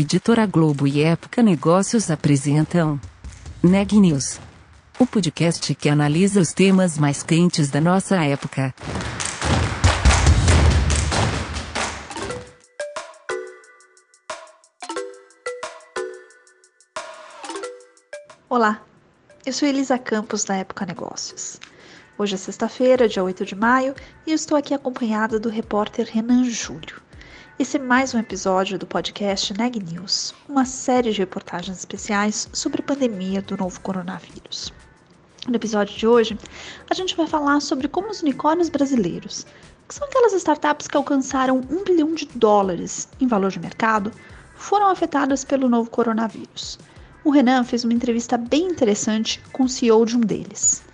Editora 0.00 0.46
Globo 0.46 0.86
e 0.86 1.02
Época 1.02 1.42
Negócios 1.42 2.08
apresentam 2.08 3.00
Neg 3.60 3.98
News, 3.98 4.38
o 4.96 5.04
podcast 5.04 5.74
que 5.74 5.88
analisa 5.88 6.40
os 6.40 6.52
temas 6.52 6.96
mais 6.96 7.24
quentes 7.24 7.68
da 7.68 7.80
nossa 7.80 8.14
época. 8.24 8.72
Olá, 18.48 18.80
eu 19.44 19.52
sou 19.52 19.66
Elisa 19.66 19.98
Campos 19.98 20.44
da 20.44 20.54
Época 20.54 20.86
Negócios. 20.86 21.58
Hoje 22.16 22.36
é 22.36 22.38
sexta-feira, 22.38 23.08
dia 23.08 23.24
8 23.24 23.44
de 23.44 23.56
maio, 23.56 23.96
e 24.24 24.32
estou 24.32 24.56
aqui 24.56 24.72
acompanhada 24.72 25.40
do 25.40 25.48
repórter 25.48 26.06
Renan 26.08 26.44
Júlio. 26.44 27.07
Esse 27.58 27.76
é 27.76 27.80
mais 27.80 28.14
um 28.14 28.20
episódio 28.20 28.78
do 28.78 28.86
podcast 28.86 29.52
Neg 29.52 29.80
News, 29.80 30.32
uma 30.48 30.64
série 30.64 31.10
de 31.10 31.18
reportagens 31.18 31.76
especiais 31.76 32.48
sobre 32.52 32.80
a 32.80 32.84
pandemia 32.84 33.42
do 33.42 33.56
novo 33.56 33.80
coronavírus. 33.80 34.72
No 35.48 35.56
episódio 35.56 35.98
de 35.98 36.06
hoje, 36.06 36.38
a 36.88 36.94
gente 36.94 37.16
vai 37.16 37.26
falar 37.26 37.58
sobre 37.58 37.88
como 37.88 38.10
os 38.10 38.22
unicórnios 38.22 38.68
brasileiros, 38.68 39.44
que 39.88 39.94
são 39.96 40.06
aquelas 40.06 40.34
startups 40.34 40.86
que 40.86 40.96
alcançaram 40.96 41.60
um 41.68 41.82
bilhão 41.82 42.14
de 42.14 42.26
dólares 42.26 43.08
em 43.20 43.26
valor 43.26 43.50
de 43.50 43.58
mercado, 43.58 44.12
foram 44.54 44.88
afetadas 44.88 45.44
pelo 45.44 45.68
novo 45.68 45.90
coronavírus. 45.90 46.78
O 47.24 47.30
Renan 47.30 47.64
fez 47.64 47.82
uma 47.82 47.92
entrevista 47.92 48.38
bem 48.38 48.68
interessante 48.68 49.42
com 49.52 49.64
o 49.64 49.68
CEO 49.68 50.06
de 50.06 50.16
um 50.16 50.20
deles. 50.20 50.84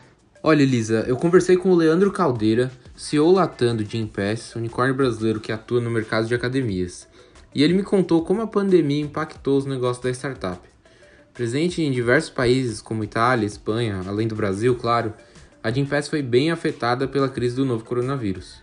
Olha, 0.43 0.63
Elisa, 0.63 1.05
eu 1.07 1.19
conversei 1.19 1.59
com 1.59 1.71
o 1.71 1.77
Leandro 1.77 2.11
Caldeira, 2.11 2.73
CEO 2.97 3.33
latando 3.33 3.83
de 3.83 3.99
Impass, 3.99 4.55
unicórnio 4.55 4.95
brasileiro 4.95 5.41
que 5.41 5.51
atua 5.51 5.81
no 5.81 5.91
mercado 5.91 6.29
de 6.29 6.35
academias. 6.35 7.09
E 7.53 7.61
ele 7.63 7.75
me 7.75 7.83
contou 7.83 8.23
como 8.23 8.41
a 8.41 8.47
pandemia 8.47 9.03
impactou 9.03 9.59
os 9.59 9.67
negócios 9.67 10.03
da 10.03 10.11
startup. 10.11 10.61
Presente 11.33 11.83
em 11.83 11.91
diversos 11.91 12.31
países 12.31 12.81
como 12.81 13.03
Itália, 13.03 13.47
Espanha, 13.47 14.01
além 14.07 14.29
do 14.29 14.37
Brasil, 14.37 14.77
claro, 14.77 15.13
a 15.61 15.73
Gimpass 15.73 16.07
foi 16.07 16.23
bem 16.23 16.53
afetada 16.53 17.09
pela 17.09 17.29
crise 17.29 17.57
do 17.57 17.65
novo 17.65 17.85
coronavírus. 17.85 18.63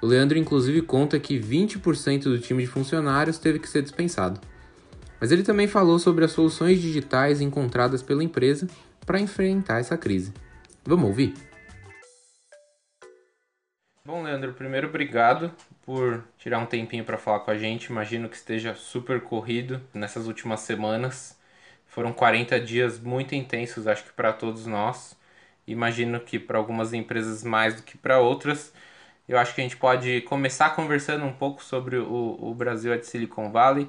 O 0.00 0.06
Leandro 0.06 0.38
inclusive 0.38 0.80
conta 0.80 1.20
que 1.20 1.38
20% 1.38 2.22
do 2.22 2.38
time 2.38 2.62
de 2.62 2.70
funcionários 2.70 3.36
teve 3.36 3.58
que 3.58 3.68
ser 3.68 3.82
dispensado. 3.82 4.40
Mas 5.20 5.30
ele 5.30 5.42
também 5.42 5.66
falou 5.66 5.98
sobre 5.98 6.24
as 6.24 6.32
soluções 6.32 6.80
digitais 6.80 7.42
encontradas 7.42 8.02
pela 8.02 8.24
empresa 8.24 8.66
para 9.04 9.20
enfrentar 9.20 9.80
essa 9.80 9.96
crise. 9.98 10.32
Vamos 10.86 11.08
ouvir? 11.08 11.47
Bom, 14.08 14.22
Leandro, 14.22 14.54
primeiro 14.54 14.88
obrigado 14.88 15.52
por 15.82 16.24
tirar 16.38 16.58
um 16.60 16.64
tempinho 16.64 17.04
para 17.04 17.18
falar 17.18 17.40
com 17.40 17.50
a 17.50 17.58
gente. 17.58 17.90
Imagino 17.90 18.26
que 18.26 18.36
esteja 18.36 18.74
super 18.74 19.20
corrido 19.20 19.82
nessas 19.92 20.26
últimas 20.26 20.60
semanas. 20.60 21.38
Foram 21.86 22.10
40 22.10 22.58
dias 22.58 22.98
muito 22.98 23.34
intensos, 23.34 23.86
acho 23.86 24.04
que 24.04 24.12
para 24.12 24.32
todos 24.32 24.64
nós. 24.64 25.14
Imagino 25.66 26.20
que 26.20 26.38
para 26.38 26.56
algumas 26.56 26.94
empresas 26.94 27.44
mais 27.44 27.74
do 27.74 27.82
que 27.82 27.98
para 27.98 28.18
outras. 28.18 28.72
Eu 29.28 29.38
acho 29.38 29.54
que 29.54 29.60
a 29.60 29.64
gente 29.64 29.76
pode 29.76 30.22
começar 30.22 30.70
conversando 30.70 31.26
um 31.26 31.32
pouco 31.34 31.62
sobre 31.62 31.98
o, 31.98 32.38
o 32.40 32.54
Brasil 32.54 32.98
de 32.98 33.04
Silicon 33.04 33.52
Valley, 33.52 33.88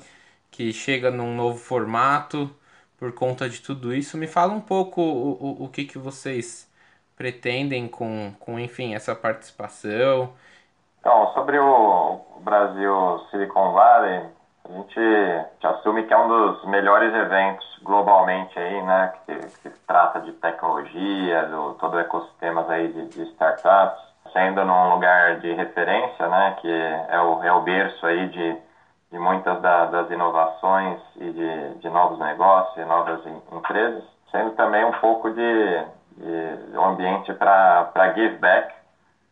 que 0.51 0.73
chega 0.73 1.09
num 1.09 1.33
novo 1.33 1.57
formato 1.57 2.53
por 2.97 3.13
conta 3.13 3.49
de 3.49 3.61
tudo 3.61 3.95
isso. 3.95 4.17
Me 4.17 4.27
fala 4.27 4.51
um 4.53 4.59
pouco 4.59 5.01
o, 5.01 5.61
o, 5.61 5.63
o 5.63 5.69
que, 5.69 5.85
que 5.85 5.97
vocês 5.97 6.68
pretendem 7.19 7.85
com, 7.89 8.31
com 8.39 8.57
enfim, 8.57 8.95
essa 8.95 9.13
participação? 9.13 10.29
Então, 11.01 11.33
sobre 11.33 11.59
o 11.59 12.21
Brasil 12.39 13.19
Silicon 13.29 13.73
Valley, 13.73 14.21
a 14.63 14.71
gente, 14.71 14.99
assume 15.61 16.03
que 16.03 16.13
é 16.13 16.17
um 16.17 16.29
dos 16.29 16.63
melhores 16.65 17.13
eventos 17.13 17.67
globalmente 17.83 18.57
aí, 18.57 18.81
né, 18.83 19.13
que, 19.25 19.35
que 19.35 19.69
trata 19.85 20.21
de 20.21 20.31
tecnologia, 20.33 21.45
do 21.47 21.73
todo 21.73 21.95
o 21.95 21.99
ecossistema 21.99 22.65
aí 22.69 22.87
de, 22.87 23.07
de, 23.07 23.23
startups, 23.31 24.01
sendo 24.31 24.63
num 24.63 24.93
lugar 24.93 25.39
de 25.39 25.51
referência, 25.53 26.25
né, 26.25 26.55
que 26.61 26.71
é 26.71 27.19
o, 27.19 27.43
é 27.43 27.51
o 27.51 27.61
berço 27.61 28.05
aí 28.05 28.29
de, 28.29 28.57
de 29.11 29.19
muitas 29.19 29.59
da, 29.61 29.85
das 29.85 30.09
inovações 30.09 31.01
e 31.17 31.31
de, 31.31 31.73
de 31.79 31.89
novos 31.89 32.17
negócios 32.19 32.77
e 32.77 32.85
novas 32.85 33.19
empresas, 33.51 34.03
sendo 34.31 34.51
também 34.51 34.85
um 34.85 34.93
pouco 34.93 35.31
de 35.31 35.83
um 36.21 36.85
ambiente 36.85 37.33
para 37.33 38.13
give 38.15 38.37
back 38.37 38.73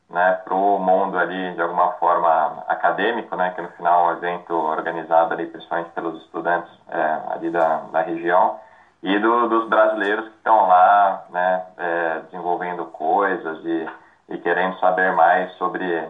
né, 0.09 0.39
para 0.43 0.53
o 0.53 0.79
mundo 0.79 1.17
ali 1.17 1.53
de 1.53 1.61
alguma 1.61 1.91
forma 1.93 2.63
acadêmico, 2.67 3.35
né, 3.35 3.51
que 3.51 3.61
no 3.61 3.69
final 3.69 4.05
é 4.05 4.13
um 4.13 4.17
evento 4.17 4.53
organizado 4.53 5.33
ali 5.33 5.47
principalmente 5.47 5.89
pelos 5.91 6.21
estudantes 6.23 6.71
é, 6.89 7.19
ali 7.33 7.49
da, 7.49 7.77
da 7.91 8.01
região 8.01 8.59
e 9.03 9.19
do, 9.19 9.49
dos 9.49 9.67
brasileiros 9.67 10.25
que 10.25 10.35
estão 10.35 10.67
lá 10.67 11.25
né, 11.29 11.63
é, 11.77 12.19
desenvolvendo 12.25 12.85
coisas 12.85 13.63
e, 13.65 13.89
e 14.29 14.37
querendo 14.39 14.79
saber 14.79 15.13
mais 15.13 15.51
sobre 15.53 16.09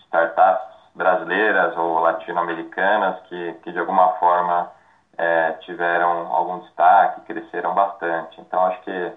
startups 0.00 0.74
brasileiras 0.94 1.76
ou 1.76 1.98
latino-americanas 1.98 3.20
que, 3.28 3.52
que 3.62 3.72
de 3.72 3.78
alguma 3.78 4.08
forma 4.14 4.70
é, 5.18 5.52
tiveram 5.60 6.32
algum 6.32 6.60
destaque, 6.60 7.20
cresceram 7.22 7.74
bastante. 7.74 8.40
Então 8.40 8.64
acho 8.66 8.80
que 8.82 9.12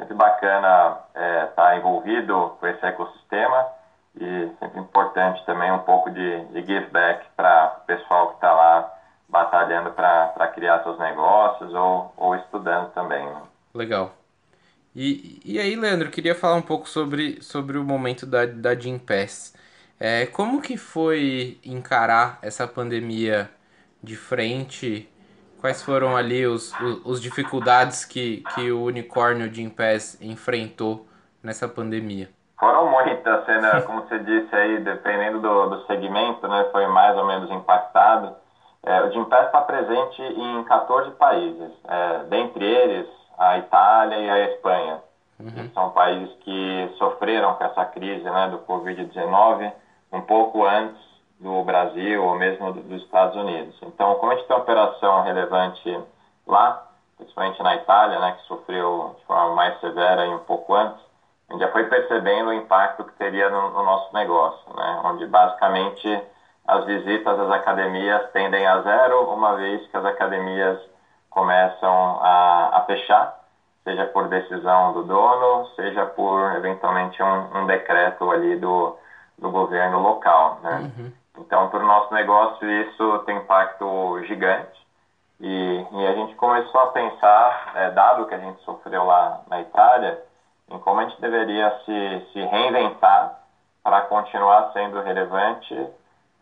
sempre 0.00 0.14
bacana 0.14 0.98
estar 1.08 1.20
é, 1.22 1.46
tá 1.46 1.76
envolvido 1.76 2.56
com 2.58 2.66
esse 2.66 2.84
ecossistema 2.84 3.66
e 4.18 4.50
sempre 4.58 4.80
importante 4.80 5.44
também 5.44 5.70
um 5.70 5.80
pouco 5.80 6.10
de, 6.10 6.44
de 6.46 6.60
give 6.62 6.86
back 6.86 7.24
para 7.36 7.80
o 7.82 7.86
pessoal 7.86 8.28
que 8.28 8.34
está 8.36 8.50
lá 8.50 8.92
batalhando 9.28 9.90
para 9.92 10.48
criar 10.54 10.82
seus 10.82 10.98
negócios 10.98 11.72
ou, 11.72 12.12
ou 12.16 12.34
estudando 12.34 12.90
também. 12.92 13.24
Né? 13.24 13.42
Legal. 13.74 14.12
E, 14.96 15.40
e 15.44 15.58
aí, 15.60 15.76
Leandro, 15.76 16.10
queria 16.10 16.34
falar 16.34 16.56
um 16.56 16.62
pouco 16.62 16.88
sobre, 16.88 17.40
sobre 17.42 17.78
o 17.78 17.84
momento 17.84 18.26
da, 18.26 18.46
da 18.46 18.74
Gimpass. 18.74 19.54
É, 20.00 20.26
como 20.26 20.62
que 20.62 20.76
foi 20.76 21.60
encarar 21.64 22.38
essa 22.42 22.66
pandemia 22.66 23.48
de 24.02 24.16
frente 24.16 25.08
Quais 25.60 25.82
foram 25.82 26.16
ali 26.16 26.46
os, 26.46 26.72
os, 26.80 27.04
os 27.04 27.22
dificuldades 27.22 28.04
que, 28.04 28.42
que 28.54 28.72
o 28.72 28.84
unicórnio 28.84 29.50
de 29.50 29.62
Impass 29.62 30.20
enfrentou 30.20 31.06
nessa 31.42 31.68
pandemia? 31.68 32.30
Foram 32.58 32.90
muitas, 32.90 33.46
né? 33.46 33.80
como 33.82 34.02
você 34.02 34.18
disse 34.20 34.54
aí, 34.54 34.80
dependendo 34.80 35.40
do, 35.40 35.66
do 35.70 35.86
segmento, 35.86 36.46
né, 36.48 36.68
foi 36.72 36.86
mais 36.86 37.16
ou 37.16 37.26
menos 37.26 37.50
impactado. 37.50 38.34
É, 38.82 39.02
o 39.02 39.12
Gimpass 39.12 39.46
está 39.46 39.60
presente 39.60 40.22
em 40.22 40.64
14 40.64 41.10
países, 41.12 41.70
é, 41.86 42.18
dentre 42.30 42.64
eles 42.64 43.06
a 43.38 43.58
Itália 43.58 44.16
e 44.16 44.30
a 44.30 44.50
Espanha. 44.50 44.98
Uhum. 45.38 45.70
São 45.72 45.90
países 45.90 46.34
que 46.40 46.94
sofreram 46.98 47.54
com 47.54 47.64
essa 47.64 47.84
crise 47.86 48.24
né, 48.24 48.48
do 48.48 48.58
Covid-19 48.60 49.72
um 50.12 50.20
pouco 50.22 50.66
antes 50.66 51.09
do 51.40 51.62
Brasil 51.64 52.22
ou 52.22 52.36
mesmo 52.36 52.72
dos 52.72 53.02
Estados 53.02 53.34
Unidos. 53.34 53.74
Então, 53.82 54.14
como 54.16 54.32
a 54.32 54.36
gente 54.36 54.46
tem 54.46 54.56
uma 54.56 54.62
operação 54.62 55.22
relevante 55.22 55.98
lá, 56.46 56.86
principalmente 57.16 57.62
na 57.62 57.76
Itália, 57.76 58.18
né, 58.20 58.32
que 58.32 58.46
sofreu 58.46 59.16
de 59.18 59.24
forma 59.26 59.54
mais 59.54 59.78
severa 59.80 60.26
e 60.26 60.34
um 60.34 60.40
pouco 60.40 60.74
antes, 60.74 61.00
a 61.48 61.52
gente 61.52 61.62
já 61.62 61.72
foi 61.72 61.84
percebendo 61.84 62.50
o 62.50 62.52
impacto 62.52 63.04
que 63.04 63.12
teria 63.14 63.48
no, 63.48 63.70
no 63.70 63.82
nosso 63.82 64.12
negócio, 64.14 64.76
né, 64.76 65.00
onde 65.04 65.26
basicamente 65.26 66.22
as 66.66 66.84
visitas 66.84 67.38
às 67.38 67.50
academias 67.50 68.30
tendem 68.32 68.66
a 68.66 68.80
zero, 68.82 69.32
uma 69.32 69.54
vez 69.56 69.84
que 69.88 69.96
as 69.96 70.04
academias 70.04 70.78
começam 71.28 72.18
a, 72.22 72.78
a 72.78 72.80
fechar, 72.82 73.40
seja 73.82 74.04
por 74.06 74.28
decisão 74.28 74.92
do 74.92 75.02
dono, 75.04 75.66
seja 75.74 76.04
por 76.06 76.54
eventualmente 76.56 77.22
um, 77.22 77.62
um 77.62 77.66
decreto 77.66 78.30
ali 78.30 78.56
do, 78.56 78.96
do 79.38 79.50
governo 79.50 79.98
local, 80.00 80.39
né? 80.62 80.92
Uhum. 80.96 81.12
Então, 81.38 81.68
para 81.68 81.82
o 81.82 81.86
nosso 81.86 82.12
negócio, 82.12 82.68
isso 82.68 83.18
tem 83.20 83.36
impacto 83.36 84.22
gigante. 84.24 84.80
E, 85.40 85.86
e 85.92 86.06
a 86.06 86.12
gente 86.12 86.34
começou 86.34 86.80
a 86.82 86.86
pensar, 86.88 87.72
é, 87.74 87.90
dado 87.90 88.26
que 88.26 88.34
a 88.34 88.38
gente 88.38 88.60
sofreu 88.62 89.04
lá 89.04 89.40
na 89.48 89.60
Itália, 89.60 90.22
em 90.68 90.78
como 90.78 91.00
a 91.00 91.04
gente 91.04 91.20
deveria 91.20 91.70
se, 91.84 92.26
se 92.32 92.40
reinventar 92.44 93.40
para 93.82 94.02
continuar 94.02 94.70
sendo 94.72 95.00
relevante, 95.00 95.88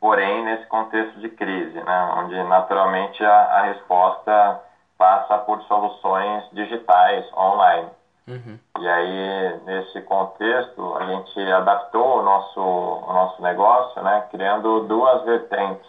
porém 0.00 0.44
nesse 0.44 0.66
contexto 0.66 1.18
de 1.20 1.28
crise, 1.28 1.80
né, 1.80 2.12
onde 2.16 2.42
naturalmente 2.44 3.24
a, 3.24 3.40
a 3.40 3.62
resposta 3.62 4.60
passa 4.96 5.38
por 5.38 5.62
soluções 5.62 6.44
digitais 6.52 7.24
online. 7.36 7.88
Uhum. 8.28 8.58
E 8.78 8.88
aí, 8.88 9.60
nesse 9.64 10.02
contexto, 10.02 10.96
a 10.98 11.06
gente 11.06 11.40
adaptou 11.52 12.18
o 12.18 12.22
nosso, 12.22 12.60
o 12.60 13.12
nosso 13.12 13.40
negócio, 13.40 14.02
né, 14.02 14.26
criando 14.30 14.80
duas 14.86 15.24
vertentes, 15.24 15.88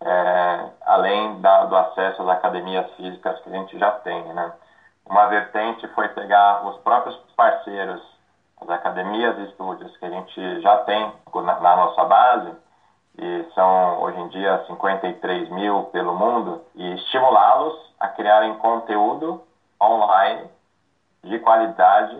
é, 0.00 0.66
além 0.84 1.40
da, 1.40 1.66
do 1.66 1.76
acesso 1.76 2.22
às 2.22 2.28
academias 2.28 2.90
físicas 2.96 3.38
que 3.40 3.48
a 3.48 3.52
gente 3.52 3.78
já 3.78 3.92
tem. 3.92 4.20
Né. 4.24 4.52
Uma 5.06 5.26
vertente 5.26 5.86
foi 5.88 6.08
pegar 6.08 6.66
os 6.66 6.76
próprios 6.78 7.16
parceiros, 7.36 8.02
as 8.60 8.68
academias 8.68 9.38
e 9.38 9.44
estúdios 9.44 9.96
que 9.96 10.04
a 10.04 10.10
gente 10.10 10.60
já 10.60 10.78
tem 10.78 11.12
na, 11.34 11.60
na 11.60 11.76
nossa 11.76 12.04
base, 12.04 12.52
e 13.16 13.46
são 13.54 14.02
hoje 14.02 14.18
em 14.18 14.28
dia 14.28 14.64
53 14.66 15.48
mil 15.50 15.84
pelo 15.84 16.14
mundo, 16.14 16.62
e 16.74 16.94
estimulá-los 16.94 17.94
a 18.00 18.08
criarem 18.08 18.54
conteúdo 18.58 19.42
online 19.80 20.48
de 21.24 21.38
qualidade 21.38 22.16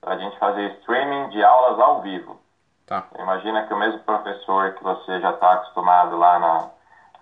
para 0.00 0.14
a 0.14 0.16
gente 0.16 0.38
fazer 0.38 0.70
streaming 0.80 1.28
de 1.28 1.42
aulas 1.44 1.78
ao 1.78 2.00
vivo. 2.00 2.40
Tá. 2.86 3.04
Imagina 3.18 3.64
que 3.66 3.74
o 3.74 3.78
mesmo 3.78 4.00
professor 4.00 4.72
que 4.72 4.82
você 4.82 5.20
já 5.20 5.30
está 5.30 5.52
acostumado 5.52 6.16
lá 6.16 6.38
na, 6.38 6.70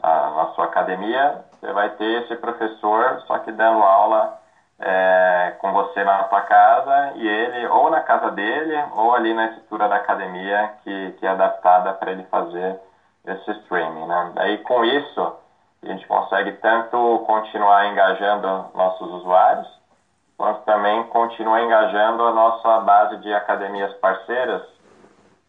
na 0.02 0.46
sua 0.55 0.64
academia, 0.64 1.44
você 1.52 1.73
vai 1.73 1.90
ter 1.90 2.23
esse 2.23 2.37
professor 2.37 3.20
só 3.26 3.38
que 3.40 3.52
dando 3.52 3.82
aula 3.82 4.38
é, 4.79 5.56
com 5.58 5.73
você 5.73 6.05
na 6.05 6.29
sua 6.29 6.40
casa 6.43 7.12
e 7.17 7.26
ele 7.26 7.67
ou 7.67 7.90
na 7.90 8.00
casa 8.00 8.31
dele 8.31 8.82
ou 8.93 9.14
ali 9.14 9.35
na 9.35 9.46
estrutura 9.46 9.88
da 9.88 9.96
academia 9.96 10.73
que, 10.85 11.12
que 11.19 11.26
é 11.26 11.31
adaptada 11.31 11.93
para 11.94 12.12
ele 12.12 12.23
fazer 12.31 12.81
esse 13.26 13.50
streaming. 13.62 14.06
Né? 14.06 14.32
Daí 14.35 14.58
com 14.58 14.85
isso 14.85 15.37
a 15.82 15.87
gente 15.87 16.06
consegue 16.06 16.52
tanto 16.52 17.25
continuar 17.26 17.87
engajando 17.87 18.67
nossos 18.75 19.11
usuários 19.12 19.78
quanto 20.38 20.62
também 20.62 21.02
continuar 21.08 21.61
engajando 21.62 22.23
a 22.25 22.32
nossa 22.32 22.81
base 22.81 23.17
de 23.19 23.35
academias 23.35 23.93
parceiras 23.94 24.62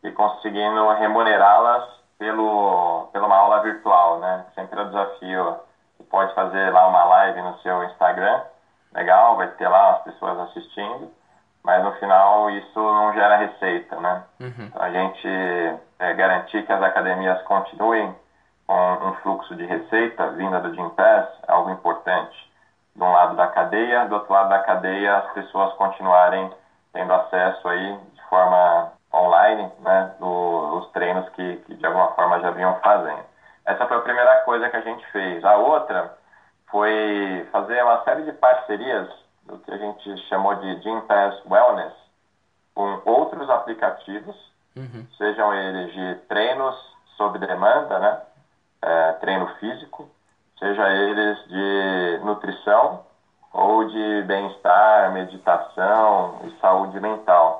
e 0.03 0.12
conseguindo 0.12 0.91
remunerá-las 0.94 1.88
pelo, 2.18 3.07
pela 3.13 3.27
uma 3.27 3.36
aula 3.36 3.62
virtual, 3.62 4.19
né? 4.19 4.45
Sempre 4.56 4.80
é 4.80 4.83
o 4.83 4.88
desafio. 4.88 5.57
Você 5.95 6.03
pode 6.09 6.33
fazer 6.33 6.74
lá 6.74 6.88
uma 6.88 7.03
live 7.03 7.41
no 7.41 7.57
seu 7.59 7.83
Instagram, 7.83 8.41
legal, 8.94 9.38
vai 9.38 9.47
ter 9.50 9.68
lá 9.68 9.91
as 9.91 10.03
pessoas 10.03 10.39
assistindo, 10.50 11.12
mas 11.63 11.83
no 11.83 11.91
final 11.94 12.50
isso 12.50 12.80
não 12.80 13.13
gera 13.13 13.38
receita, 13.38 13.95
né? 13.97 14.24
Uhum. 14.39 14.53
Então 14.57 14.81
a 14.81 14.89
gente 14.89 15.80
é, 16.00 16.13
garantir 16.13 16.65
que 16.65 16.74
as 16.74 16.81
academias 16.81 17.39
continuem 17.44 18.15
com 18.65 18.94
um 19.07 19.13
fluxo 19.21 19.56
de 19.56 19.65
receita 19.65 20.31
vinda 20.31 20.59
do 20.59 20.74
Gympass 20.74 21.27
é 21.47 21.51
algo 21.51 21.69
importante. 21.69 22.49
De 23.00 23.06
um 23.06 23.13
lado 23.13 23.38
da 23.38 23.48
cadeia, 23.48 24.10
do 24.10 24.16
outro 24.16 24.34
lado 24.34 24.50
da 24.50 24.60
cadeia, 24.60 25.19
as 25.19 25.31
pessoas 25.31 25.72
continuarem 25.75 26.51
tendo 26.92 27.13
acesso 27.13 27.66
aí 27.69 27.98
de 28.13 28.22
forma 28.24 28.92
online, 29.13 29.72
né, 29.80 30.12
dos 30.19 30.92
treinos 30.92 31.30
que, 31.30 31.56
que 31.66 31.75
de 31.75 31.86
alguma 31.86 32.10
forma 32.10 32.42
já 32.42 32.51
vinham 32.51 32.78
fazendo. 32.81 33.24
Essa 33.66 33.88
foi 33.88 33.96
a 33.96 34.01
primeira 34.01 34.42
coisa 34.42 34.68
que 34.68 34.75
a 34.75 34.81
gente 34.81 35.10
fez. 35.13 35.46
A 35.46 35.56
outra 35.56 36.13
foi 36.69 37.48
fazer 37.54 37.81
uma 37.86 38.04
série 38.04 38.24
de 38.24 38.34
parcerias 38.34 39.07
do 39.46 39.57
que 39.60 39.72
a 39.72 39.78
gente 39.78 40.18
chamou 40.28 40.56
de 40.56 40.81
Gym 40.81 41.00
Pass 41.07 41.42
Wellness 41.50 41.94
com 42.75 43.01
outros 43.06 43.50
aplicativos, 43.50 44.36
uhum. 44.75 45.07
sejam 45.18 45.54
eles 45.54 45.94
de 45.94 46.16
treinos 46.28 46.75
sob 47.16 47.40
demanda, 47.40 47.98
né, 47.98 48.22
é, 48.81 49.12
treino 49.13 49.48
físico, 49.56 50.10
seja 50.60 50.90
eles 50.90 51.48
de 51.48 52.20
nutrição 52.24 53.02
ou 53.52 53.86
de 53.86 54.24
bem-estar, 54.28 55.12
meditação 55.12 56.40
e 56.44 56.52
saúde 56.60 57.00
mental. 57.00 57.60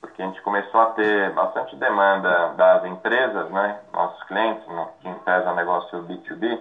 Porque 0.00 0.22
a 0.22 0.26
gente 0.26 0.40
começou 0.42 0.80
a 0.80 0.86
ter 0.92 1.30
bastante 1.32 1.76
demanda 1.76 2.54
das 2.56 2.84
empresas, 2.84 3.50
né, 3.50 3.80
nossos 3.92 4.22
clientes, 4.24 4.64
que 5.00 5.08
empresa 5.08 5.52
negócio 5.54 6.02
B2B, 6.04 6.58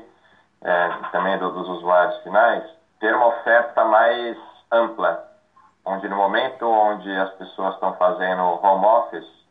é, 0.63 0.89
também 1.11 1.37
do, 1.37 1.51
dos 1.51 1.67
usuários 1.69 2.17
finais, 2.23 2.63
ter 2.99 3.15
uma 3.15 3.27
oferta 3.27 3.85
mais 3.85 4.35
ampla, 4.71 5.23
onde 5.85 6.07
no 6.09 6.15
momento 6.15 6.67
onde 6.67 7.15
as 7.19 7.29
pessoas 7.35 7.75
estão 7.75 7.93
fazendo 7.93 8.41
home 8.41 8.85
office, 8.85 9.45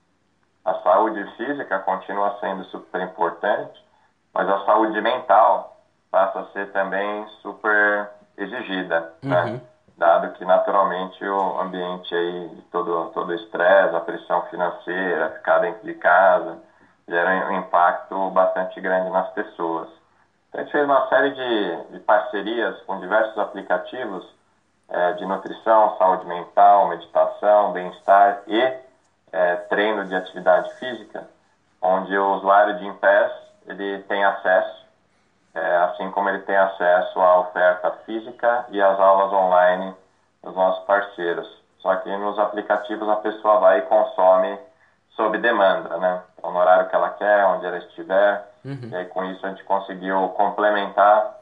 a 0.65 0.75
saúde 0.83 1.25
física 1.37 1.79
continua 1.79 2.37
sendo 2.41 2.65
super 2.65 3.01
importante, 3.03 3.85
mas 4.33 4.49
a 4.49 4.65
saúde 4.65 5.01
mental 5.01 5.74
passa 6.15 6.39
a 6.39 6.45
ser 6.53 6.71
também 6.71 7.27
super 7.43 8.09
exigida, 8.39 9.13
né? 9.21 9.43
uhum. 9.43 9.53
né? 9.55 9.61
dado 9.99 10.33
que 10.35 10.45
naturalmente 10.45 11.25
o 11.25 11.61
ambiente 11.61 12.15
aí, 12.15 12.63
todo 12.71 13.11
todo 13.13 13.31
o 13.31 13.35
estresse, 13.35 13.97
a 13.97 14.01
pressão 14.01 14.43
financeira, 14.43 15.31
ficar 15.31 15.59
dentro 15.59 15.85
de 15.85 15.95
casa, 15.95 16.59
gera 17.09 17.49
um 17.49 17.59
impacto 17.59 18.31
bastante 18.31 18.81
grande 18.81 19.11
nas 19.11 19.29
pessoas. 19.31 19.89
Então, 20.49 20.61
a 20.61 20.63
gente 20.63 20.73
fez 20.73 20.85
uma 20.85 21.09
série 21.09 21.31
de, 21.31 21.93
de 21.93 22.01
parcerias 22.01 22.81
com 22.83 23.01
diversos 23.01 23.37
aplicativos 23.37 24.25
é, 24.89 25.13
de 25.15 25.27
nutrição, 25.27 25.97
saúde 25.99 26.27
mental, 26.27 26.89
meditação, 26.89 27.73
bem-estar 27.73 28.43
e 28.47 28.61
é, 29.33 29.57
treino 29.69 30.05
de 30.05 30.15
atividade 30.15 30.73
física, 30.75 31.27
onde 31.83 32.17
o 32.17 32.35
usuário 32.37 32.79
de 32.79 32.87
Impass 32.87 33.33
ele 33.67 34.01
tem 34.05 34.25
acesso 34.25 34.84
é, 35.55 35.77
assim 35.85 36.11
como 36.11 36.29
ele 36.29 36.41
tem 36.41 36.57
acesso 36.57 37.21
à 37.21 37.41
oferta 37.41 37.91
física 38.05 38.67
e 38.71 38.83
às 38.83 38.99
aulas 38.99 39.33
online 39.33 39.95
dos 40.43 40.55
nossos 40.55 40.85
parceiros. 40.85 41.49
Só 41.79 41.95
que 41.97 42.17
nos 42.17 42.39
aplicativos 42.39 43.09
a 43.09 43.17
pessoa 43.17 43.61
vai 43.61 43.79
e 43.79 43.83
consome 43.83 44.59
sob 45.11 45.39
demanda, 45.39 45.97
né? 45.99 46.23
Então, 46.39 46.53
no 46.53 46.59
horário 46.59 46.89
que 46.89 46.95
ela 46.97 47.11
quer, 47.11 47.45
onde 47.47 47.67
ela 47.67 47.79
estiver. 47.79 48.45
Uhum. 48.65 48.89
E 48.91 48.97
aí, 48.97 49.05
com 49.07 49.25
isso, 49.27 49.47
a 49.47 49.51
gente 49.51 49.63
conseguiu 49.65 50.29
complementar 50.31 51.37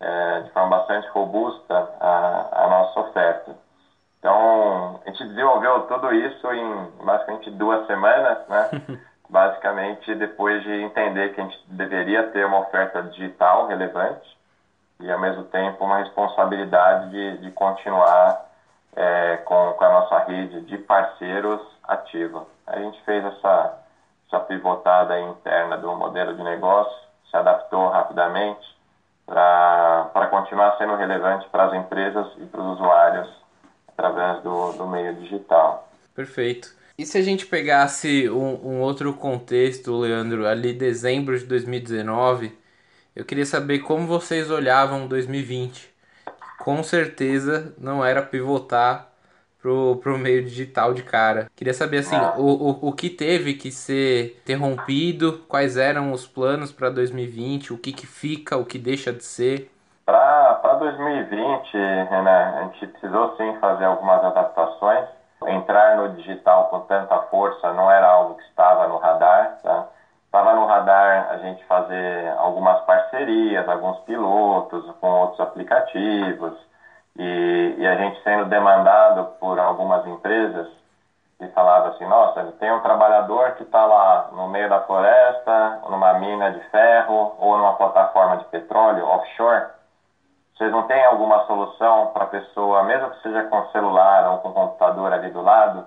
é, 0.00 0.40
de 0.42 0.50
forma 0.50 0.76
bastante 0.76 1.08
robusta 1.08 1.90
a, 2.00 2.48
a 2.52 2.68
nossa 2.68 3.00
oferta. 3.00 3.56
Então, 4.18 5.00
a 5.04 5.10
gente 5.10 5.24
desenvolveu 5.28 5.82
tudo 5.82 6.12
isso 6.14 6.52
em 6.52 6.90
basicamente 7.04 7.50
duas 7.50 7.86
semanas, 7.86 8.38
né? 8.48 8.70
basicamente 9.28 10.14
depois 10.14 10.62
de 10.62 10.70
entender 10.82 11.34
que 11.34 11.40
a 11.40 11.44
gente 11.44 11.60
deveria 11.68 12.24
ter 12.28 12.46
uma 12.46 12.60
oferta 12.60 13.02
digital 13.02 13.66
relevante 13.66 14.36
e 15.00 15.10
ao 15.10 15.20
mesmo 15.20 15.44
tempo 15.44 15.84
uma 15.84 15.98
responsabilidade 15.98 17.10
de, 17.10 17.38
de 17.38 17.50
continuar 17.50 18.46
é, 18.94 19.36
com, 19.38 19.74
com, 19.74 19.84
a 19.84 19.88
nossa 19.88 20.18
rede 20.20 20.62
de 20.62 20.78
parceiros 20.78 21.60
ativa. 21.84 22.46
A 22.66 22.78
gente 22.78 23.02
fez 23.04 23.24
essa, 23.24 23.78
essa 24.26 24.40
pivotada 24.40 25.20
interna 25.20 25.76
do 25.76 25.94
modelo 25.94 26.34
de 26.34 26.42
negócio, 26.42 26.96
se 27.30 27.36
adaptou 27.36 27.88
rapidamente 27.88 28.76
para 29.26 30.28
continuar 30.30 30.78
sendo 30.78 30.96
relevante 30.96 31.48
para 31.48 31.64
as 31.64 31.74
empresas 31.74 32.26
e 32.38 32.46
para 32.46 32.60
os 32.60 32.78
usuários 32.78 33.28
através 33.88 34.42
do, 34.42 34.72
do 34.72 34.86
meio 34.86 35.14
digital. 35.14 35.88
Perfeito. 36.14 36.68
E 36.98 37.04
se 37.04 37.18
a 37.18 37.22
gente 37.22 37.44
pegasse 37.44 38.30
um, 38.30 38.58
um, 38.64 38.80
outro 38.80 39.12
contexto, 39.12 39.98
Leandro, 39.98 40.46
ali 40.46 40.72
dezembro 40.72 41.38
de 41.38 41.44
2019, 41.44 42.58
eu 43.14 43.22
queria 43.22 43.44
saber 43.44 43.80
como 43.80 44.06
vocês 44.06 44.50
olhavam 44.50 45.06
2020. 45.06 45.94
Com 46.58 46.82
certeza 46.82 47.74
não 47.78 48.02
era 48.02 48.22
pivotar 48.22 49.12
pro, 49.60 49.96
pro 49.96 50.16
meio 50.16 50.42
digital 50.42 50.94
de 50.94 51.02
cara. 51.02 51.50
Queria 51.54 51.74
saber 51.74 51.98
assim, 51.98 52.16
o, 52.38 52.70
o, 52.70 52.88
o 52.88 52.92
que 52.94 53.10
teve 53.10 53.54
que 53.54 53.70
ser 53.70 54.40
interrompido, 54.42 55.44
quais 55.48 55.76
eram 55.76 56.12
os 56.12 56.26
planos 56.26 56.72
para 56.72 56.88
2020, 56.88 57.74
o 57.74 57.78
que, 57.78 57.92
que 57.92 58.06
fica, 58.06 58.56
o 58.56 58.64
que 58.64 58.78
deixa 58.78 59.12
de 59.12 59.22
ser. 59.22 59.70
Para 60.06 60.74
2020, 60.78 61.74
Renan, 61.74 62.30
a 62.30 62.62
gente 62.64 62.86
precisou 62.86 63.36
sim 63.36 63.54
fazer 63.60 63.84
algumas 63.84 64.24
adaptações 64.24 65.15
entrar 65.44 65.96
no 65.96 66.08
digital 66.10 66.64
com 66.64 66.80
tanta 66.80 67.18
força 67.22 67.72
não 67.72 67.90
era 67.90 68.06
algo 68.06 68.34
que 68.34 68.44
estava 68.44 68.86
no 68.88 68.96
radar, 68.96 69.58
tá? 69.62 69.86
Estava 70.24 70.54
no 70.54 70.66
radar 70.66 71.28
a 71.30 71.36
gente 71.38 71.64
fazer 71.64 72.34
algumas 72.38 72.80
parcerias, 72.84 73.68
alguns 73.68 73.98
pilotos 74.00 74.84
com 75.00 75.08
outros 75.08 75.40
aplicativos 75.40 76.54
e, 77.18 77.74
e 77.78 77.86
a 77.86 77.96
gente 77.96 78.22
sendo 78.22 78.46
demandado 78.46 79.24
por 79.38 79.58
algumas 79.58 80.06
empresas 80.06 80.68
que 81.38 81.46
falava 81.48 81.88
assim, 81.88 82.06
nossa, 82.06 82.44
tem 82.58 82.72
um 82.72 82.80
trabalhador 82.80 83.52
que 83.52 83.62
está 83.62 83.84
lá 83.84 84.30
no 84.32 84.48
meio 84.48 84.68
da 84.68 84.80
floresta, 84.80 85.80
numa 85.88 86.14
mina 86.14 86.50
de 86.50 86.60
ferro 86.70 87.34
ou 87.38 87.58
numa 87.58 87.74
plataforma 87.74 88.38
de 88.38 88.44
petróleo 88.46 89.06
offshore, 89.06 89.66
vocês 90.56 90.72
não 90.72 90.84
têm 90.84 91.04
alguma 91.04 91.44
solução 91.46 92.08
para 92.14 92.24
a 92.24 92.28
pessoa, 92.28 92.82
mesmo 92.84 93.10
que 93.10 93.22
seja 93.22 93.44
com 93.44 93.68
celular 93.68 94.32
ou 94.32 94.38
com 94.38 94.52
computador 94.52 95.12
ali 95.12 95.30
do 95.30 95.42
lado, 95.42 95.84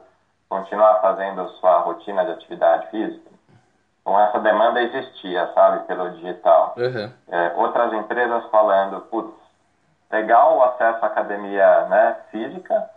continuar 0.47 1.01
fazendo 1.01 1.49
sua 1.53 1.79
rotina 1.79 2.23
de 2.23 2.31
atividade 2.31 2.87
física? 2.87 3.29
Então, 4.01 4.19
essa 4.19 4.39
demanda 4.39 4.79
existia, 4.81 5.51
sabe, 5.53 5.85
pelo 5.85 6.11
digital. 6.11 6.75
Uhum. 6.77 7.11
É, 7.29 7.53
outras 7.55 7.93
empresas 7.93 8.45
falando, 8.51 9.01
putz, 9.01 9.33
legal 10.11 10.57
o 10.57 10.63
acesso 10.63 11.03
à 11.03 11.07
academia 11.07 11.85
né, 11.85 12.15
física, 12.29 12.89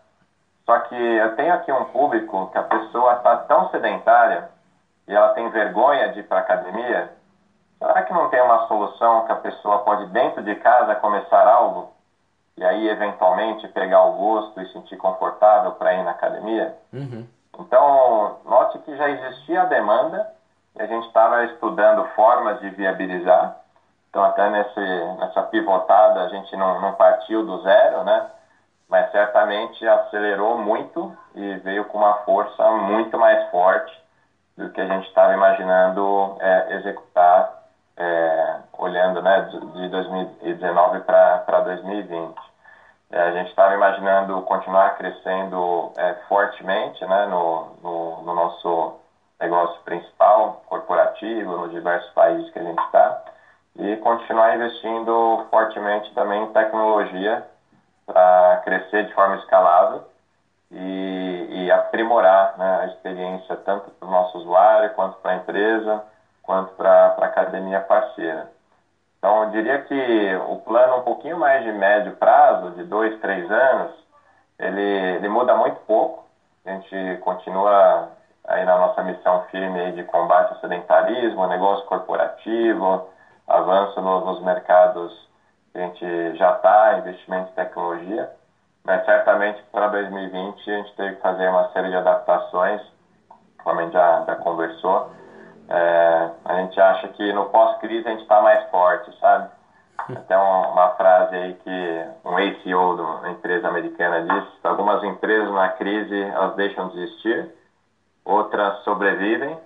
só 0.67 0.79
que 0.81 0.95
eu 0.95 1.35
tenho 1.37 1.55
aqui 1.55 1.73
um 1.73 1.87
público 1.87 2.51
que 2.53 2.59
a 2.59 2.63
pessoa 2.65 3.15
está 3.15 3.37
tão 3.37 3.71
sedentária 3.71 4.49
e 5.09 5.15
ela 5.15 5.31
tem 5.31 5.49
vergonha 5.51 6.13
de 6.13 6.21
ir 6.21 6.25
para 6.25 6.41
academia 6.41 7.11
Será 7.87 8.03
que 8.03 8.13
não 8.13 8.29
tem 8.29 8.41
uma 8.41 8.67
solução 8.69 9.27
que 9.27 9.33
a 9.33 9.37
pessoa 9.37 9.81
pode, 9.81 10.07
dentro 10.07 10.43
de 10.43 10.55
casa, 10.57 10.95
começar 10.95 11.47
algo 11.49 11.93
e 12.57 12.65
aí, 12.65 12.89
eventualmente, 12.89 13.67
pegar 13.69 14.03
o 14.03 14.13
gosto 14.13 14.61
e 14.61 14.73
sentir 14.73 14.97
confortável 14.97 15.73
para 15.73 15.93
ir 15.95 16.05
na 16.05 16.13
academia? 16.13 16.77
Uhum. 16.93 17.27
Então, 17.59 18.37
note 18.45 18.79
que 18.81 18.97
já 18.97 19.09
existia 19.09 19.63
a 19.63 19.67
demanda 19.67 20.31
e 20.77 20.83
a 20.83 20.87
gente 20.87 21.07
estava 21.09 21.45
estudando 21.45 22.05
formas 22.15 22.61
de 22.61 22.71
viabilizar. 22.71 23.57
Então, 24.09 24.23
até 24.23 24.49
nesse, 24.49 25.05
nessa 25.19 25.43
pivotada, 25.43 26.23
a 26.23 26.29
gente 26.29 26.55
não, 26.57 26.81
não 26.81 26.93
partiu 26.93 27.45
do 27.45 27.63
zero, 27.63 28.05
né? 28.05 28.27
Mas 28.89 29.11
certamente 29.11 29.87
acelerou 29.89 30.57
muito 30.59 31.17
e 31.35 31.57
veio 31.57 31.87
com 31.87 31.99
uma 31.99 32.15
força 32.19 32.71
muito 32.73 33.19
mais 33.19 33.51
forte 33.51 33.93
do 34.57 34.69
que 34.71 34.81
a 34.81 34.87
gente 34.87 35.09
estava 35.09 35.33
imaginando 35.33 36.37
é, 36.39 36.75
executar, 36.75 37.62
é, 37.97 38.57
olhando 38.79 39.23
né, 39.23 39.41
de 39.75 39.89
2019 39.89 41.01
para 41.01 41.61
2020. 41.61 42.35
É, 43.11 43.21
a 43.21 43.33
gente 43.33 43.51
estava 43.51 43.75
imaginando 43.75 44.41
continuar 44.43 44.97
crescendo 44.97 45.93
é, 45.97 46.15
fortemente 46.29 47.05
né, 47.05 47.27
no, 47.27 47.77
no, 47.83 48.23
no, 48.23 48.35
nosso 48.35 48.95
negócio 49.39 49.81
principal, 49.83 50.63
corporativo, 50.67 51.59
nos 51.59 51.71
diversos 51.73 52.11
países 52.13 52.51
que 52.53 52.59
a 52.59 52.63
gente 52.63 52.83
está, 52.83 53.23
e 53.77 53.97
continuar 53.97 54.57
investindo 54.57 55.47
fortemente 55.51 56.13
também 56.15 56.43
em 56.43 56.53
tecnologia 56.53 57.47
para 58.07 58.63
crescer 58.65 59.07
de 59.07 59.15
forma 59.15 59.37
escalável 59.37 60.05
e, 60.71 61.47
e 61.51 61.71
aprimorar 61.71 62.57
né, 62.57 62.81
a 62.83 62.87
experiência 62.87 63.57
tanto 63.57 63.91
para 63.91 64.09
o 64.09 64.11
nosso 64.11 64.39
usuário, 64.39 64.95
quanto 64.95 65.19
para 65.19 65.33
a 65.33 65.37
empresa, 65.37 66.03
quanto 66.43 66.73
para 66.75 67.15
a 67.19 67.25
academia 67.25 67.81
parceira. 67.81 68.51
Então, 69.19 69.45
eu 69.45 69.51
diria 69.51 69.83
que 69.83 70.37
o 70.49 70.57
plano 70.57 70.99
um 70.99 71.03
pouquinho 71.03 71.39
mais 71.39 71.63
de 71.63 71.73
médio 71.73 72.17
prazo, 72.17 72.73
de 72.73 72.83
dois, 72.85 73.21
três 73.21 73.49
anos, 73.51 73.93
ele, 74.59 74.81
ele 74.81 75.29
muda 75.29 75.55
muito 75.55 75.77
pouco. 75.87 76.25
A 76.65 76.71
gente 76.71 77.19
continua 77.21 78.09
aí 78.45 78.65
na 78.65 78.77
nossa 78.77 79.03
missão 79.03 79.43
firme 79.51 79.93
de 79.93 80.03
combate 80.05 80.55
ao 80.55 80.61
sedentarismo, 80.61 81.47
negócio 81.47 81.87
corporativo, 81.87 83.09
avanço 83.47 84.01
no, 84.01 84.25
nos 84.25 84.43
mercados 84.43 85.31
que 85.73 85.79
a 85.79 85.83
gente 85.83 86.37
já 86.37 86.57
está, 86.57 86.99
investimento 86.99 87.51
em 87.51 87.55
tecnologia. 87.55 88.31
Mas 88.85 89.05
certamente 89.05 89.63
para 89.71 89.87
2020 89.89 90.71
a 90.71 90.77
gente 90.79 90.97
teve 90.97 91.15
que 91.17 91.23
fazer 91.23 91.49
uma 91.49 91.69
série 91.73 91.91
de 91.91 91.97
adaptações, 91.97 92.81
como 93.63 93.79
a 93.79 93.83
gente 93.85 93.93
já, 93.93 94.25
já 94.27 94.37
conversou. 94.37 95.11
É, 95.75 96.31
a 96.45 96.55
gente 96.57 96.79
acha 96.79 97.09
que 97.09 97.33
no 97.33 97.47
pós-crise 97.47 98.07
a 98.07 98.11
gente 98.11 98.25
está 98.25 98.43
mais 98.43 98.69
forte, 98.69 99.11
sabe? 99.19 99.49
Até 99.99 100.37
uma, 100.37 100.69
uma, 100.69 100.89
frase 100.97 101.35
aí 101.35 101.55
que 101.55 102.05
um 102.27 102.37
ACO 102.37 102.97
de 102.97 103.01
uma 103.01 103.31
empresa 103.31 103.69
americana 103.69 104.21
disse: 104.21 104.53
algumas 104.65 105.03
empresas 105.03 105.51
na 105.55 105.71
crise 105.71 106.21
elas 106.25 106.57
deixam 106.57 106.89
de 106.89 107.03
existir, 107.03 107.55
outras 108.23 108.85
sobrevivem, 108.85 109.59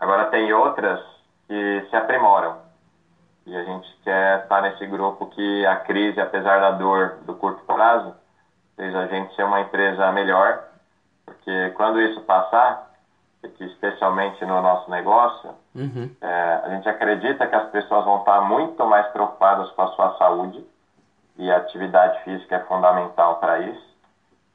agora 0.00 0.30
tem 0.30 0.50
outras 0.54 0.98
que 1.46 1.86
se 1.90 1.96
aprimoram. 1.96 2.56
E 3.44 3.54
a 3.54 3.64
gente 3.64 3.88
quer 4.02 4.44
estar 4.44 4.62
nesse 4.62 4.86
grupo 4.86 5.26
que 5.26 5.66
a 5.66 5.76
crise, 5.76 6.18
apesar 6.20 6.58
da 6.58 6.70
dor 6.70 7.18
do 7.26 7.34
curto 7.34 7.62
prazo, 7.66 8.14
fez 8.76 8.94
a 8.94 9.06
gente 9.08 9.34
ser 9.36 9.44
uma 9.44 9.60
empresa 9.60 10.10
melhor, 10.12 10.64
porque 11.26 11.70
quando 11.76 12.00
isso 12.00 12.22
passar, 12.22 12.85
especialmente 13.60 14.44
no 14.44 14.60
nosso 14.60 14.90
negócio, 14.90 15.50
uhum. 15.74 16.10
é, 16.20 16.60
a 16.64 16.68
gente 16.70 16.88
acredita 16.88 17.46
que 17.46 17.54
as 17.54 17.70
pessoas 17.70 18.04
vão 18.04 18.18
estar 18.18 18.40
muito 18.42 18.84
mais 18.86 19.06
preocupadas 19.08 19.70
com 19.70 19.82
a 19.82 19.88
sua 19.88 20.16
saúde 20.18 20.64
e 21.38 21.50
a 21.50 21.58
atividade 21.58 22.22
física 22.24 22.56
é 22.56 22.60
fundamental 22.60 23.36
para 23.36 23.60
isso. 23.60 23.96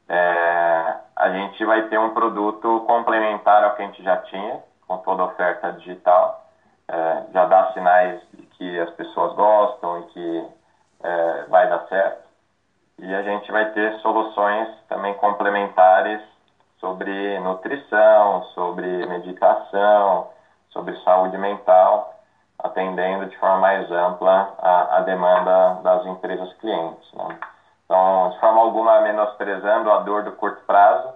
É, 0.09 0.95
a 1.15 1.29
gente 1.29 1.63
vai 1.63 1.87
ter 1.87 1.99
um 1.99 2.13
produto 2.13 2.83
complementar 2.87 3.63
ao 3.63 3.75
que 3.75 3.81
a 3.81 3.85
gente 3.85 4.03
já 4.03 4.17
tinha, 4.17 4.59
com 4.87 4.97
toda 4.97 5.23
a 5.23 5.27
oferta 5.27 5.71
digital. 5.73 6.45
É, 6.87 7.23
já 7.31 7.45
dá 7.45 7.71
sinais 7.71 8.21
de 8.33 8.41
que 8.43 8.79
as 8.79 8.89
pessoas 8.91 9.33
gostam 9.35 9.99
e 9.99 10.03
que 10.07 10.47
é, 11.03 11.45
vai 11.47 11.69
dar 11.69 11.87
certo. 11.87 12.29
E 12.99 13.15
a 13.15 13.21
gente 13.21 13.51
vai 13.51 13.71
ter 13.71 13.93
soluções 13.99 14.67
também 14.89 15.13
complementares 15.15 16.21
sobre 16.81 17.39
nutrição, 17.39 18.43
sobre 18.55 19.05
meditação, 19.05 20.27
sobre 20.71 20.97
saúde 21.03 21.37
mental, 21.37 22.15
atendendo 22.59 23.27
de 23.27 23.37
forma 23.37 23.59
mais 23.59 23.89
ampla 23.89 24.53
a, 24.57 24.97
a 24.97 25.01
demanda 25.01 25.75
das 25.83 26.05
empresas 26.07 26.51
clientes. 26.55 27.13
Né? 27.13 27.37
Então, 27.85 28.29
de 28.31 28.39
forma 28.39 28.61
alguma, 28.61 29.01
menosprezando 29.01 29.91
a 29.91 29.99
dor 29.99 30.23
do 30.23 30.31
curto 30.33 30.61
prazo, 30.65 31.13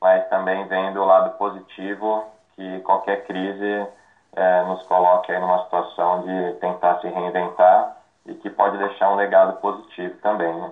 mas 0.00 0.26
também 0.28 0.66
vendo 0.66 1.00
o 1.00 1.04
lado 1.04 1.36
positivo 1.36 2.24
que 2.56 2.80
qualquer 2.80 3.24
crise 3.24 3.86
é, 4.34 4.62
nos 4.64 4.82
coloque 4.84 5.30
aí 5.30 5.38
numa 5.38 5.62
situação 5.64 6.22
de 6.22 6.52
tentar 6.54 7.00
se 7.00 7.08
reinventar 7.08 7.96
e 8.26 8.34
que 8.34 8.48
pode 8.50 8.78
deixar 8.78 9.10
um 9.10 9.16
legado 9.16 9.60
positivo 9.60 10.16
também. 10.22 10.52
Né? 10.52 10.70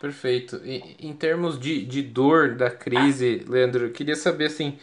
Perfeito. 0.00 0.56
E, 0.64 0.96
em 0.98 1.14
termos 1.14 1.60
de, 1.60 1.84
de 1.84 2.02
dor 2.02 2.56
da 2.56 2.70
crise, 2.70 3.44
Leandro, 3.48 3.86
eu 3.86 3.92
queria 3.92 4.16
saber 4.16 4.46
assim, 4.46 4.78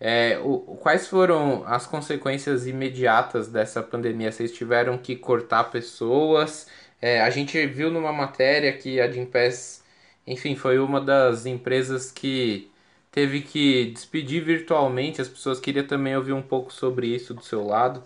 é, 0.00 0.38
o, 0.40 0.76
quais 0.82 1.08
foram 1.08 1.64
as 1.66 1.86
consequências 1.86 2.66
imediatas 2.66 3.48
dessa 3.48 3.82
pandemia? 3.82 4.32
Vocês 4.32 4.52
tiveram 4.52 4.98
que 4.98 5.16
cortar 5.16 5.64
pessoas? 5.64 6.68
É, 7.00 7.22
a 7.22 7.30
gente 7.30 7.66
viu 7.68 7.90
numa 7.90 8.12
matéria 8.12 8.72
que 8.76 9.00
a 9.00 9.10
Gimpass, 9.10 9.84
enfim, 10.26 10.56
foi 10.56 10.78
uma 10.78 11.00
das 11.00 11.46
empresas 11.46 12.12
que 12.12 12.70
teve 13.12 13.42
que 13.42 13.92
despedir 13.92 14.44
virtualmente. 14.44 15.22
As 15.22 15.28
pessoas 15.28 15.60
queriam 15.60 15.86
também 15.86 16.16
ouvir 16.16 16.34
um 16.34 16.42
pouco 16.42 16.72
sobre 16.72 17.08
isso 17.08 17.34
do 17.34 17.42
seu 17.42 17.64
lado. 17.66 18.02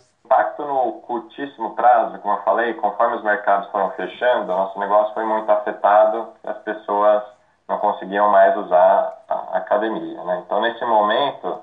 Curtíssimo 1.45 1.75
prazo, 1.75 2.19
como 2.21 2.35
eu 2.35 2.43
falei, 2.43 2.73
conforme 2.75 3.17
os 3.17 3.23
mercados 3.23 3.69
foram 3.71 3.91
fechando, 3.91 4.47
nosso 4.47 4.79
negócio 4.79 5.13
foi 5.13 5.25
muito 5.27 5.51
afetado 5.51 6.29
e 6.43 6.49
as 6.49 6.57
pessoas 6.59 7.23
não 7.69 7.77
conseguiam 7.79 8.31
mais 8.31 8.57
usar 8.57 9.13
a 9.29 9.59
academia. 9.59 10.25
Né? 10.25 10.43
Então, 10.45 10.63
nesse 10.63 10.83
momento, 10.87 11.61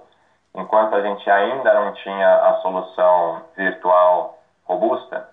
enquanto 0.54 0.94
a 0.96 1.02
gente 1.02 1.28
ainda 1.32 1.74
não 1.74 1.94
tinha 1.94 2.36
a 2.48 2.62
solução 2.62 3.42
virtual 3.58 4.38
robusta, 4.66 5.28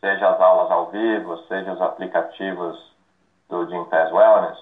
seja 0.00 0.30
as 0.30 0.40
aulas 0.40 0.70
ao 0.72 0.86
vivo, 0.86 1.38
seja 1.46 1.72
os 1.72 1.80
aplicativos 1.80 2.92
do 3.48 3.66
Gympass 3.66 4.10
Wellness, 4.10 4.58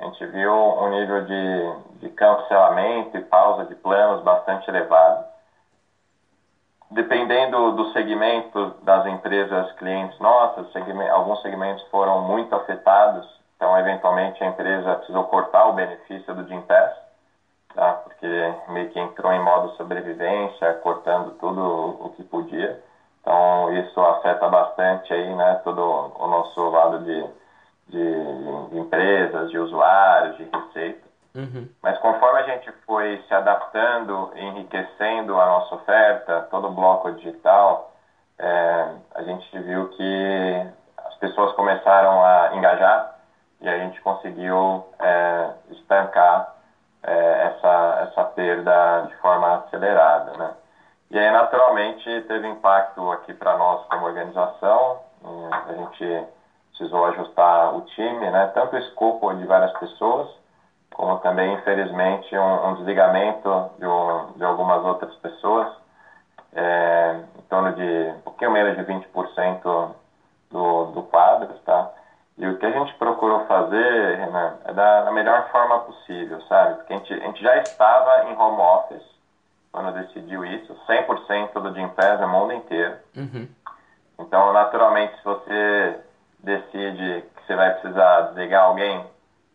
a 0.00 0.04
gente 0.04 0.26
viu 0.26 0.52
um 0.52 0.90
nível 0.90 1.24
de, 1.24 1.72
de 2.00 2.08
cancelamento 2.10 3.16
e 3.16 3.22
pausa 3.22 3.64
de 3.64 3.74
planos 3.76 4.22
bastante 4.22 4.68
elevado. 4.68 5.29
Dependendo 6.90 7.72
do 7.72 7.92
segmento 7.92 8.74
das 8.82 9.06
empresas 9.06 9.70
clientes 9.72 10.18
nossas, 10.18 10.70
segment, 10.72 11.08
alguns 11.10 11.40
segmentos 11.42 11.86
foram 11.88 12.22
muito 12.22 12.54
afetados, 12.54 13.26
então 13.56 13.78
eventualmente 13.78 14.42
a 14.42 14.48
empresa 14.48 14.96
precisou 14.96 15.24
cortar 15.24 15.66
o 15.68 15.72
benefício 15.72 16.34
do 16.34 16.46
Gympass, 16.46 16.96
tá? 17.74 17.92
porque 18.04 18.54
meio 18.68 18.88
que 18.90 18.98
entrou 18.98 19.32
em 19.32 19.42
modo 19.42 19.76
sobrevivência, 19.76 20.74
cortando 20.82 21.30
tudo 21.38 21.96
o 22.00 22.12
que 22.16 22.24
podia. 22.24 22.82
Então 23.20 23.72
isso 23.72 24.00
afeta 24.00 24.48
bastante 24.48 25.12
aí, 25.12 25.34
né, 25.34 25.60
todo 25.62 25.80
o 26.18 26.26
nosso 26.26 26.70
lado 26.70 27.00
de 27.04 27.24
de, 27.90 28.68
de 28.70 28.78
empresas, 28.78 29.50
de 29.50 29.58
usuários, 29.58 30.36
de 30.36 30.44
receita. 30.44 31.09
Uhum. 31.34 31.68
Mas 31.82 31.98
conforme 31.98 32.40
a 32.40 32.42
gente 32.42 32.72
foi 32.86 33.22
se 33.28 33.34
adaptando, 33.34 34.32
enriquecendo 34.34 35.40
a 35.40 35.46
nossa 35.46 35.74
oferta, 35.76 36.48
todo 36.50 36.68
o 36.68 36.72
bloco 36.72 37.12
digital, 37.12 37.92
é, 38.38 38.94
a 39.14 39.22
gente 39.22 39.58
viu 39.60 39.88
que 39.90 40.66
as 41.06 41.14
pessoas 41.16 41.52
começaram 41.52 42.24
a 42.24 42.56
engajar 42.56 43.16
e 43.60 43.68
a 43.68 43.78
gente 43.78 44.00
conseguiu 44.00 44.84
é, 44.98 45.50
estancar 45.70 46.54
é, 47.02 47.46
essa, 47.46 48.08
essa 48.08 48.24
perda 48.24 49.02
de 49.02 49.14
forma 49.16 49.56
acelerada. 49.56 50.32
Né? 50.36 50.54
E 51.10 51.18
aí, 51.18 51.30
naturalmente, 51.30 52.04
teve 52.22 52.48
impacto 52.48 53.10
aqui 53.12 53.34
para 53.34 53.56
nós 53.56 53.86
como 53.88 54.06
organização. 54.06 55.00
A 55.50 55.72
gente 55.74 56.26
precisou 56.70 57.04
ajustar 57.06 57.74
o 57.76 57.82
time, 57.82 58.30
né? 58.30 58.50
tanto 58.54 58.74
o 58.74 58.78
escopo 58.78 59.34
de 59.34 59.44
várias 59.44 59.72
pessoas, 59.78 60.28
como 60.92 61.18
também, 61.18 61.54
infelizmente, 61.54 62.36
um, 62.36 62.68
um 62.68 62.74
desligamento 62.76 63.70
de, 63.78 63.86
um, 63.86 64.32
de, 64.36 64.44
algumas 64.44 64.84
outras 64.84 65.14
pessoas, 65.16 65.68
é, 66.52 67.20
em 67.38 67.42
torno 67.42 67.72
de 67.74 68.12
um 68.16 68.20
pouquinho 68.22 68.50
menos 68.50 68.76
de 68.76 68.84
20% 68.84 69.94
do, 70.50 70.84
do 70.86 71.02
quadro, 71.04 71.48
tá? 71.64 71.90
E 72.36 72.46
o 72.46 72.58
que 72.58 72.66
a 72.66 72.70
gente 72.70 72.94
procurou 72.94 73.46
fazer, 73.46 74.16
Renan, 74.16 74.54
é 74.64 74.72
da, 74.72 75.10
melhor 75.10 75.48
forma 75.50 75.80
possível, 75.80 76.40
sabe? 76.42 76.76
Porque 76.76 76.92
a 76.92 76.96
gente, 76.96 77.12
a 77.12 77.26
gente 77.26 77.42
já 77.42 77.56
estava 77.58 78.30
em 78.30 78.36
home 78.36 78.60
office 78.60 79.10
quando 79.70 79.92
decidiu 79.92 80.44
isso, 80.44 80.74
100% 80.88 81.52
do 81.52 81.74
Gympass 81.74 82.20
é 82.20 82.26
mundo 82.26 82.52
inteiro. 82.52 82.96
Uhum. 83.16 83.48
Então, 84.18 84.52
naturalmente, 84.52 85.16
se 85.16 85.24
você 85.24 86.00
decide 86.40 87.24
que 87.36 87.46
você 87.46 87.54
vai 87.54 87.72
precisar 87.74 88.22
desligar 88.22 88.64
alguém 88.64 89.04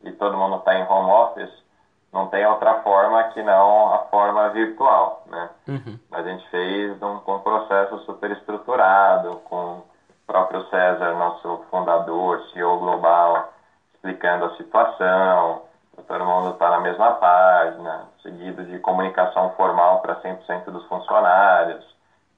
e 0.06 0.12
todo 0.14 0.38
mundo 0.38 0.58
está 0.58 0.76
em 0.76 0.88
home 0.88 1.12
office, 1.12 1.66
não 2.14 2.28
tem 2.28 2.46
outra 2.46 2.82
forma 2.82 3.22
que 3.26 3.44
não 3.44 3.94
a 3.94 4.00
forma 4.06 4.50
virtual, 4.50 5.24
né? 5.28 5.50
Uhum. 5.68 6.00
A 6.12 6.22
gente 6.22 6.48
fez 6.50 7.02
um, 7.02 7.16
um 7.16 7.40
processo 7.40 8.00
super 8.06 8.32
estruturado, 8.32 9.38
com 9.50 9.80
o 9.80 9.84
próprio 10.26 10.64
César, 10.70 11.14
nosso 11.16 11.66
fundador, 11.70 12.42
CEO 12.54 12.80
global, 12.80 13.52
explicando 13.94 14.46
a 14.46 14.56
situação, 14.56 15.64
todo 16.08 16.26
mundo 16.26 16.52
está 16.52 16.70
na 16.70 16.80
mesma 16.80 17.14
página, 17.14 18.06
seguido 18.22 18.64
de 18.64 18.80
comunicação 18.80 19.52
formal 19.58 20.02
para 20.02 20.16
100% 20.22 20.66
dos 20.66 20.86
funcionários 20.86 21.84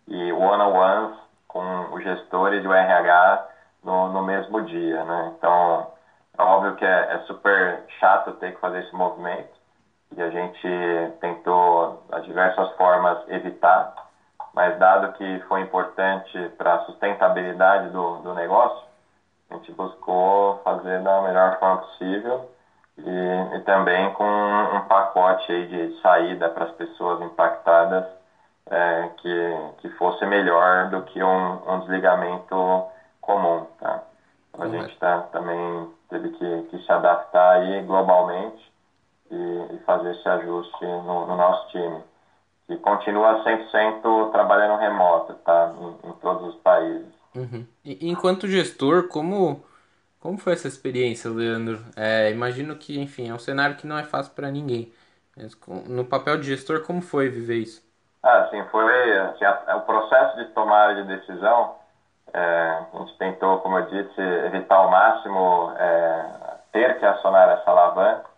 e 0.07 0.31
one-on-ones 0.31 1.17
com 1.47 1.61
o 1.91 2.01
gestor 2.01 2.53
e 2.53 2.65
o 2.65 2.73
RH 2.73 3.47
no, 3.83 4.09
no 4.09 4.23
mesmo 4.23 4.61
dia, 4.63 5.03
né? 5.03 5.33
Então, 5.37 5.87
óbvio 6.43 6.75
que 6.75 6.85
é, 6.85 7.13
é 7.13 7.19
super 7.27 7.83
chato 7.99 8.33
ter 8.33 8.53
que 8.53 8.61
fazer 8.61 8.79
esse 8.79 8.95
movimento, 8.95 9.57
e 10.15 10.21
a 10.21 10.29
gente 10.29 10.67
tentou, 11.19 12.03
de 12.13 12.21
diversas 12.21 12.69
formas, 12.75 13.17
evitar, 13.27 13.93
mas 14.53 14.77
dado 14.79 15.13
que 15.13 15.39
foi 15.47 15.61
importante 15.61 16.51
para 16.57 16.75
a 16.75 16.85
sustentabilidade 16.85 17.89
do, 17.89 18.17
do 18.19 18.33
negócio, 18.33 18.87
a 19.49 19.55
gente 19.55 19.71
buscou 19.73 20.59
fazer 20.63 21.01
da 21.03 21.21
melhor 21.21 21.59
forma 21.59 21.77
possível 21.77 22.49
e, 22.97 23.55
e 23.55 23.59
também 23.61 24.11
com 24.13 24.25
um 24.25 24.81
pacote 24.87 25.51
aí 25.51 25.67
de 25.67 26.01
saída 26.01 26.49
para 26.49 26.65
as 26.65 26.71
pessoas 26.71 27.21
impactadas 27.21 28.05
é, 28.69 29.09
que, 29.17 29.57
que 29.77 29.89
fosse 29.91 30.25
melhor 30.25 30.89
do 30.89 31.01
que 31.03 31.21
um, 31.23 31.73
um 31.73 31.79
desligamento 31.81 32.85
comum. 33.21 33.65
Tá? 33.79 34.01
Então, 34.49 34.65
a 34.65 34.67
gente 34.69 34.97
tá, 34.97 35.19
também 35.31 35.93
teve 36.09 36.29
que, 36.29 36.63
que 36.69 36.77
se 36.79 36.91
adaptar 36.91 37.57
aí 37.57 37.83
globalmente 37.83 38.71
e, 39.29 39.75
e 39.75 39.79
fazer 39.85 40.11
esse 40.11 40.27
ajuste 40.27 40.85
no, 40.85 41.27
no, 41.27 41.35
nosso 41.35 41.69
time. 41.69 42.01
E 42.69 42.77
continua 42.77 43.43
100% 43.43 44.31
trabalhando 44.31 44.79
remoto, 44.79 45.33
tá? 45.45 45.73
Em, 45.79 46.09
em 46.09 46.13
todos 46.13 46.53
os 46.53 46.61
países. 46.61 47.07
Uhum. 47.35 47.65
E, 47.83 48.09
enquanto 48.09 48.47
gestor, 48.47 49.07
como, 49.07 49.63
como 50.19 50.37
foi 50.37 50.53
essa 50.53 50.67
experiência, 50.67 51.29
Leandro? 51.29 51.79
É, 51.95 52.31
imagino 52.31 52.75
que, 52.75 52.99
enfim, 52.99 53.29
é 53.29 53.33
um 53.33 53.39
cenário 53.39 53.77
que 53.77 53.87
não 53.87 53.97
é 53.97 54.03
fácil 54.03 54.33
para 54.33 54.51
ninguém. 54.51 54.91
No 55.87 56.03
papel 56.03 56.39
de 56.39 56.47
gestor, 56.47 56.81
como 56.81 57.01
foi 57.01 57.29
viver 57.29 57.57
isso? 57.57 57.85
Ah, 58.23 58.47
sim, 58.49 58.63
foi 58.71 59.17
assim, 59.19 59.45
a, 59.45 59.77
o 59.77 59.81
processo 59.81 60.35
de 60.37 60.45
tomada 60.45 60.95
de 60.95 61.03
decisão. 61.15 61.75
É, 62.33 62.79
a 62.93 62.97
gente 62.99 63.17
tentou, 63.17 63.59
como 63.59 63.77
eu 63.77 63.85
disse, 63.85 64.21
evitar 64.21 64.75
ao 64.75 64.91
máximo 64.91 65.71
é, 65.77 66.25
ter 66.71 66.99
que 66.99 67.05
acionar 67.05 67.49
essa 67.49 67.71
alavanca 67.71 68.37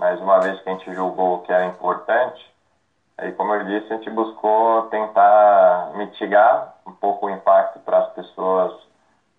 mas 0.00 0.18
uma 0.18 0.40
vez 0.40 0.58
que 0.62 0.68
a 0.70 0.72
gente 0.72 0.94
julgou 0.94 1.42
que 1.42 1.52
era 1.52 1.66
importante, 1.66 2.50
aí 3.18 3.32
como 3.32 3.54
eu 3.54 3.64
disse, 3.66 3.92
a 3.92 3.96
gente 3.96 4.08
buscou 4.08 4.84
tentar 4.84 5.90
mitigar 5.94 6.74
um 6.86 6.92
pouco 6.92 7.26
o 7.26 7.30
impacto 7.30 7.78
para 7.80 7.98
as 7.98 8.12
pessoas 8.14 8.72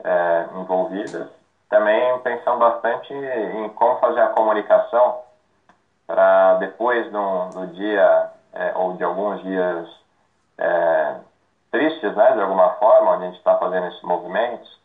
é, 0.03 0.45
envolvidas, 0.55 1.27
também 1.67 2.19
pensando 2.19 2.60
bastante 2.60 3.12
em 3.12 3.69
como 3.69 4.00
fazer 4.00 4.21
a 4.21 4.27
comunicação 4.27 5.21
para 6.05 6.55
depois 6.60 7.12
do, 7.12 7.45
do 7.50 7.67
dia 7.74 8.29
é, 8.53 8.74
ou 8.75 8.93
de 8.93 9.03
alguns 9.03 9.41
dias 9.41 9.89
é, 10.60 11.15
tristes, 11.71 12.15
né, 12.15 12.33
de 12.33 12.41
alguma 12.41 12.71
forma, 12.71 13.11
onde 13.11 13.23
a 13.23 13.27
gente 13.27 13.37
está 13.37 13.57
fazendo 13.57 13.87
esses 13.87 14.01
movimentos, 14.03 14.79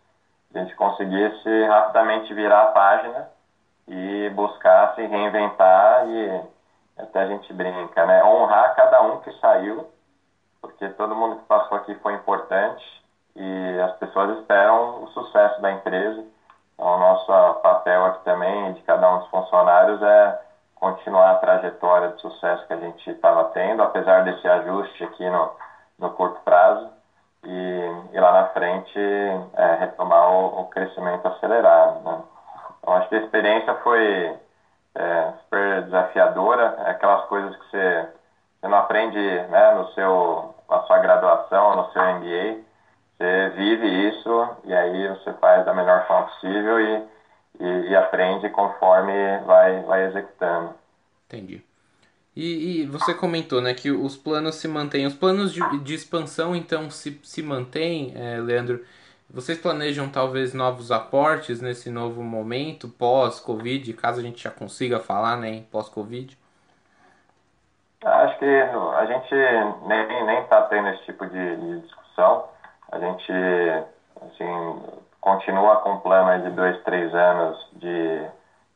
a 0.55 0.59
gente 0.59 0.75
conseguisse 0.77 1.65
rapidamente 1.67 2.33
virar 2.33 2.63
a 2.63 2.67
página 2.67 3.29
e 3.89 4.31
buscar 4.31 4.95
se 4.95 5.05
reinventar 5.05 6.09
e 6.09 6.43
até 6.99 7.21
a 7.23 7.27
gente 7.27 7.53
brinca, 7.53 8.07
né? 8.07 8.25
Honrar 8.25 8.75
cada 8.75 9.03
um 9.03 9.21
que 9.21 9.31
saiu, 9.39 9.87
porque 10.61 10.89
todo 10.91 11.15
mundo 11.15 11.37
que 11.37 11.45
passou 11.45 11.77
aqui 11.77 11.95
foi 11.97 12.15
importante 12.15 12.85
e 13.35 13.81
as 13.81 13.93
pessoas 13.99 14.39
esperam 14.39 15.05
o 15.05 15.09
sucesso 15.09 15.61
da 15.61 15.73
empresa. 15.73 16.25
Então, 16.75 16.87
o 16.87 16.99
nosso 16.99 17.61
papel 17.61 18.05
aqui 18.07 18.25
também, 18.25 18.73
de 18.73 18.83
cada 18.83 19.15
um 19.15 19.19
dos 19.19 19.29
funcionários, 19.29 20.03
é 20.03 20.41
continuar 20.75 21.33
a 21.33 21.39
trajetória 21.39 22.09
de 22.11 22.21
sucesso 22.21 22.67
que 22.67 22.73
a 22.73 22.79
gente 22.79 23.11
estava 23.11 23.45
tendo, 23.51 23.83
apesar 23.83 24.25
desse 24.25 24.47
ajuste 24.47 25.05
aqui 25.05 25.29
no, 25.29 25.51
no 25.99 26.11
curto 26.11 26.41
prazo, 26.41 26.89
e, 27.45 27.93
e 28.13 28.21
lá 28.21 28.33
na 28.33 28.46
frente 28.57 28.99
é, 28.99 29.75
retomar 29.81 30.31
o, 30.31 30.63
o 30.63 30.65
crescimento 30.69 31.29
acelerado. 31.29 32.01
Né? 32.01 32.23
Então, 32.81 32.95
acho 32.95 33.09
que 33.11 33.17
a 33.17 33.21
experiência 33.21 33.75
foi 33.83 34.35
é, 34.95 35.33
super 35.43 35.83
desafiadora, 35.83 36.75
é 36.87 36.91
aquelas 36.91 37.27
coisas 37.27 37.55
que 37.55 37.71
você, 37.71 38.09
você 38.61 38.69
não 38.69 38.79
aprende 38.79 39.19
né, 39.19 39.75
no 39.75 39.93
seu, 39.93 40.55
na 40.71 40.81
sua 40.85 40.99
graduação, 40.99 41.77
no 41.77 41.93
seu 41.93 42.03
MBA, 42.03 42.65
você 43.19 43.49
vive 43.57 44.09
isso 44.09 44.49
e 44.65 44.75
aí 44.75 45.09
você 45.09 45.33
faz 45.35 45.65
da 45.67 45.75
melhor 45.75 46.07
forma 46.07 46.29
possível 46.29 46.81
e, 46.81 47.05
e, 47.61 47.89
e 47.91 47.97
aprende 47.97 48.49
conforme 48.49 49.39
vai, 49.45 49.83
vai 49.83 50.05
executando. 50.05 50.75
Entendi. 51.27 51.66
E, 52.37 52.83
e, 52.83 52.87
você 52.87 53.15
comentou 53.15 53.63
né, 53.63 53.73
que 53.73 53.91
os 53.91 54.15
planos 54.15 54.57
se 54.57 54.69
mantêm. 54.69 55.07
Os 55.07 55.15
planos 55.15 55.55
de, 55.55 55.79
de 55.79 55.95
expansão, 55.95 56.55
então, 56.55 56.91
se, 56.91 57.19
se 57.25 57.43
mantêm, 57.43 58.13
é, 58.15 58.39
Leandro. 58.39 58.85
Vocês 59.29 59.59
planejam 59.59 60.09
talvez 60.09 60.55
novos 60.55 60.93
aportes 60.93 61.61
nesse 61.61 61.91
novo 61.91 62.23
momento 62.23 62.89
pós-Covid, 62.89 63.93
caso 63.95 64.21
a 64.21 64.23
gente 64.23 64.45
já 64.45 64.51
consiga 64.51 65.01
falar 65.01 65.37
né, 65.37 65.65
pós-Covid? 65.73 66.39
Acho 68.05 68.39
que 68.39 68.45
a 68.45 69.07
gente 69.07 69.35
nem 70.27 70.43
está 70.43 70.63
tendo 70.63 70.89
esse 70.91 71.05
tipo 71.07 71.27
de, 71.27 71.57
de, 71.57 71.81
discussão. 71.81 72.45
A 72.93 73.01
gente 73.01 73.33
assim, 74.23 74.83
continua 75.21 75.77
com 75.77 75.95
um 75.95 76.01
plano 76.01 76.45
de 76.45 76.55
dois, 76.55 76.81
três 76.85 77.13
anos 77.13 77.69
de, 77.73 78.27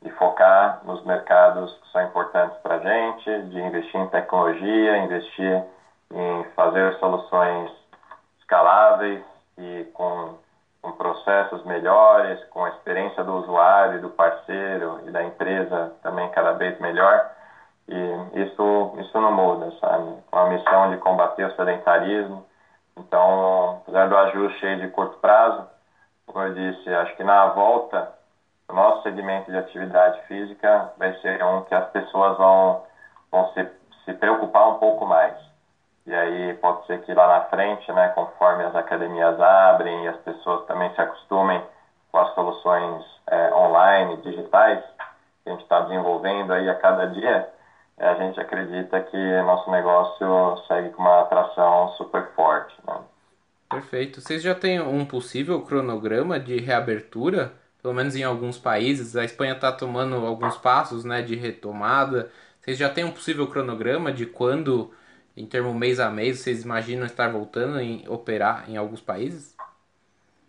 de 0.03 0.11
focar 0.13 0.81
nos 0.85 1.05
mercados 1.05 1.73
que 1.83 1.93
são 1.93 2.03
importantes 2.05 2.57
para 2.59 2.77
a 2.77 2.79
gente, 2.79 3.43
de 3.49 3.61
investir 3.61 4.01
em 4.01 4.09
tecnologia, 4.09 4.99
investir 4.99 5.63
em 6.13 6.45
fazer 6.55 6.95
soluções 6.99 7.71
escaláveis, 8.41 9.23
e 9.61 9.85
com, 9.93 10.35
com 10.81 10.93
processos 10.93 11.63
melhores, 11.65 12.43
com 12.47 12.65
a 12.65 12.71
experiência 12.71 13.23
do 13.23 13.37
usuário, 13.37 14.01
do 14.01 14.11
parceiro 14.11 15.01
e 15.07 15.11
da 15.11 15.23
empresa 15.23 15.93
também 16.03 16.29
cada 16.31 16.53
vez 16.53 16.79
melhor. 16.81 17.31
E 17.87 18.41
isso, 18.43 18.95
isso 18.99 19.21
não 19.21 19.33
muda, 19.33 19.71
sabe? 19.81 20.17
Com 20.31 20.39
a 20.39 20.49
missão 20.49 20.91
de 20.91 20.97
combater 20.99 21.45
o 21.45 21.57
sedentarismo. 21.57 22.47
Então, 22.97 23.83
apesar 23.83 24.09
do 24.09 24.17
ajuste 24.17 24.77
de 24.77 24.89
curto 24.89 25.19
prazo, 25.19 25.67
como 26.27 26.45
eu 26.45 26.55
disse, 26.55 26.95
acho 26.95 27.17
que 27.17 27.25
na 27.25 27.47
volta, 27.47 28.13
o 28.71 28.75
nosso 28.75 29.03
segmento 29.03 29.51
de 29.51 29.59
atividade 29.59 30.21
física 30.23 30.93
vai 30.97 31.13
ser 31.21 31.43
um 31.45 31.63
que 31.63 31.75
as 31.75 31.89
pessoas 31.91 32.37
vão, 32.39 32.83
vão 33.31 33.53
se, 33.53 33.69
se 34.05 34.15
preocupar 34.15 34.69
um 34.69 34.79
pouco 34.79 35.07
mais 35.07 35.51
e 36.11 36.15
aí 36.15 36.55
pode 36.55 36.87
ser 36.87 37.01
que 37.03 37.15
lá 37.15 37.29
na 37.29 37.41
frente, 37.45 37.91
né, 37.93 38.09
conforme 38.09 38.65
as 38.65 38.75
academias 38.75 39.41
abrem 39.41 40.05
e 40.05 40.09
as 40.09 40.17
pessoas 40.23 40.67
também 40.67 40.93
se 40.95 41.01
acostumem 41.01 41.63
com 42.11 42.19
as 42.19 42.35
soluções 42.35 43.05
é, 43.29 43.55
online, 43.55 44.17
digitais, 44.23 44.83
que 45.45 45.51
a 45.51 45.53
gente 45.53 45.63
está 45.63 45.83
desenvolvendo 45.83 46.53
aí 46.53 46.69
a 46.69 46.75
cada 46.75 47.07
dia, 47.07 47.49
é, 47.97 48.09
a 48.09 48.15
gente 48.15 48.41
acredita 48.41 49.01
que 49.01 49.43
nosso 49.43 49.71
negócio 49.71 50.57
segue 50.67 50.91
com 50.91 51.03
uma 51.03 51.21
atração 51.21 51.91
super 51.91 52.27
forte. 52.35 52.75
Né? 52.85 52.97
Perfeito. 53.71 54.21
Vocês 54.21 54.43
já 54.43 54.55
têm 54.55 54.81
um 54.81 55.05
possível 55.05 55.63
cronograma 55.63 56.41
de 56.41 56.57
reabertura? 56.59 57.53
Pelo 57.83 57.95
menos 57.95 58.15
em 58.15 58.23
alguns 58.23 58.59
países. 58.59 59.17
A 59.17 59.25
Espanha 59.25 59.55
está 59.55 59.73
tomando 59.73 60.27
alguns 60.27 60.57
passos 60.57 61.05
né, 61.05 61.23
de 61.23 61.35
retomada. 61.35 62.31
Vocês 62.61 62.77
já 62.77 62.89
têm 62.89 63.05
um 63.05 63.11
possível 63.11 63.47
cronograma 63.47 64.13
de 64.13 64.27
quando 64.27 64.93
em 65.37 65.47
termo 65.47 65.73
mês 65.73 66.01
a 66.01 66.11
mês, 66.11 66.41
vocês 66.41 66.65
imaginam 66.65 67.07
estar 67.07 67.31
voltando 67.31 67.79
a 67.79 68.13
operar 68.13 68.69
em 68.69 68.77
alguns 68.77 69.01
países? 69.01 69.57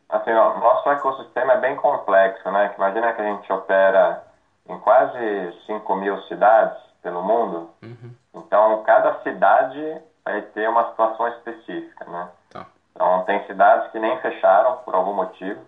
Assim, 0.09 0.31
ó, 0.31 0.59
nosso 0.59 0.89
ecossistema 0.89 1.53
é 1.53 1.59
bem 1.61 1.75
complexo, 1.77 2.51
né? 2.51 2.73
Imagina 2.75 3.13
que 3.13 3.21
a 3.21 3.25
gente 3.25 3.53
opera 3.53 4.23
em 4.67 4.77
quase 4.79 5.53
5 5.65 5.95
mil 5.95 6.21
cidades 6.23 6.77
pelo 7.01 7.23
mundo. 7.23 7.69
Uhum. 7.81 8.13
Então, 8.35 8.83
cada 8.83 9.21
cidade 9.21 10.01
vai 10.25 10.41
ter 10.41 10.67
uma 10.67 10.89
situação 10.89 11.27
específica, 11.29 12.05
né? 12.05 12.29
Tá. 12.49 12.65
Então, 12.93 13.23
tem 13.23 13.45
cidades 13.47 13.89
que 13.91 13.99
nem 13.99 14.19
fecharam 14.19 14.77
por 14.79 14.93
algum 14.93 15.13
motivo. 15.13 15.61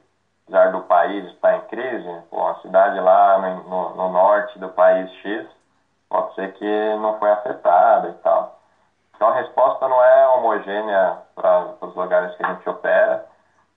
Apesar 0.46 0.72
do 0.72 0.82
país 0.82 1.26
estar 1.32 1.56
em 1.56 1.62
crise, 1.62 2.22
pô, 2.30 2.46
a 2.48 2.56
cidade 2.56 3.00
lá 3.00 3.40
no, 3.40 3.64
no, 3.64 3.96
no 3.96 4.10
norte 4.10 4.60
do 4.60 4.70
país 4.70 5.10
X 5.22 5.48
pode 6.10 6.36
ser 6.36 6.54
que 6.54 6.96
não 6.98 7.18
foi 7.18 7.32
afetada 7.32 8.10
e 8.10 8.14
tal. 8.16 8.60
Então 9.16 9.30
a 9.30 9.36
resposta 9.36 9.88
não 9.88 10.04
é 10.04 10.28
homogênea 10.28 11.18
para 11.34 11.76
os 11.82 11.96
lugares 11.96 12.36
que 12.36 12.46
a 12.46 12.54
gente 12.54 12.70
opera. 12.70 13.26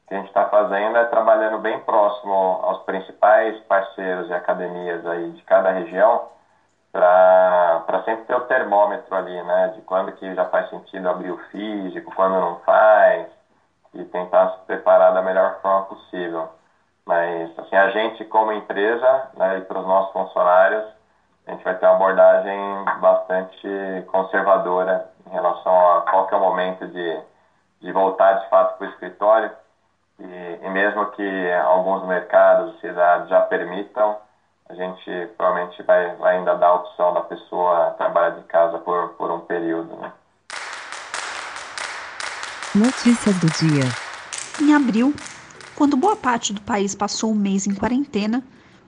O 0.05 0.09
que 0.09 0.15
a 0.15 0.19
gente 0.19 0.29
está 0.29 0.47
fazendo 0.47 0.97
é 0.99 1.05
trabalhando 1.05 1.59
bem 1.59 1.79
próximo 1.81 2.33
aos 2.63 2.83
principais 2.83 3.59
parceiros 3.61 4.29
e 4.29 4.35
academias 4.35 5.07
aí 5.07 5.31
de 5.31 5.43
cada 5.45 5.71
região 5.71 6.29
para 6.93 8.03
sempre 8.05 8.25
ter 8.25 8.35
o 8.35 8.47
termômetro 8.47 9.15
ali, 9.15 9.43
né? 9.43 9.69
De 9.75 9.83
quando 9.83 10.13
que 10.13 10.35
já 10.35 10.47
faz 10.47 10.69
sentido 10.71 11.09
abrir 11.09 11.31
o 11.31 11.39
físico, 11.51 12.13
quando 12.15 12.41
não 12.41 12.57
faz, 12.61 13.29
e 14.01 14.05
tentar 14.07 14.51
se 14.51 14.59
preparar 14.67 15.13
da 15.13 15.23
melhor 15.23 15.61
forma 15.61 15.87
possível. 15.87 16.49
Mas, 17.05 17.57
assim, 17.59 17.77
a 17.77 17.91
gente 17.91 18.25
como 18.25 18.53
empresa, 18.53 19.29
né, 19.35 19.59
e 19.59 19.61
para 19.63 19.79
os 19.79 19.87
nossos 19.87 20.13
funcionários, 20.13 20.85
a 21.47 21.53
gente 21.53 21.63
vai 21.63 21.75
ter 21.75 21.87
uma 21.87 21.95
abordagem 21.95 22.85
bastante 23.01 24.05
conservadora 24.09 25.09
em 25.27 25.31
relação 25.31 25.97
a 25.97 26.01
qual 26.03 26.27
que 26.27 26.35
é 26.35 26.37
o 26.37 26.41
momento 26.41 26.87
de, 26.89 27.21
de 27.81 27.93
voltar 27.93 28.35
de 28.35 28.49
fato 28.49 28.77
para 28.77 28.87
o 28.87 28.91
escritório. 28.91 29.51
E, 30.19 30.59
e 30.63 30.69
mesmo 30.71 31.07
que 31.13 31.53
alguns 31.53 32.05
mercados, 32.07 32.81
cidades 32.81 33.29
já 33.29 33.43
permitam, 33.43 34.17
a 34.69 34.75
gente 34.75 35.27
provavelmente 35.37 35.81
vai, 35.85 36.17
vai 36.17 36.37
ainda 36.37 36.57
dar 36.57 36.69
a 36.69 36.75
opção 36.75 37.15
da 37.15 37.21
pessoa 37.21 37.93
trabalhar 37.93 38.31
de 38.31 38.43
casa 38.45 38.79
por, 38.79 39.11
por 39.11 39.31
um 39.31 39.41
período. 39.41 39.95
Né? 39.97 40.13
Notícias 42.77 43.35
do 43.37 43.47
dia. 43.47 43.85
Em 44.61 44.75
abril, 44.75 45.15
quando 45.75 45.97
boa 45.97 46.15
parte 46.15 46.53
do 46.53 46.61
país 46.61 46.95
passou 46.95 47.33
um 47.33 47.35
mês 47.35 47.67
em 47.67 47.75
quarentena, 47.75 48.45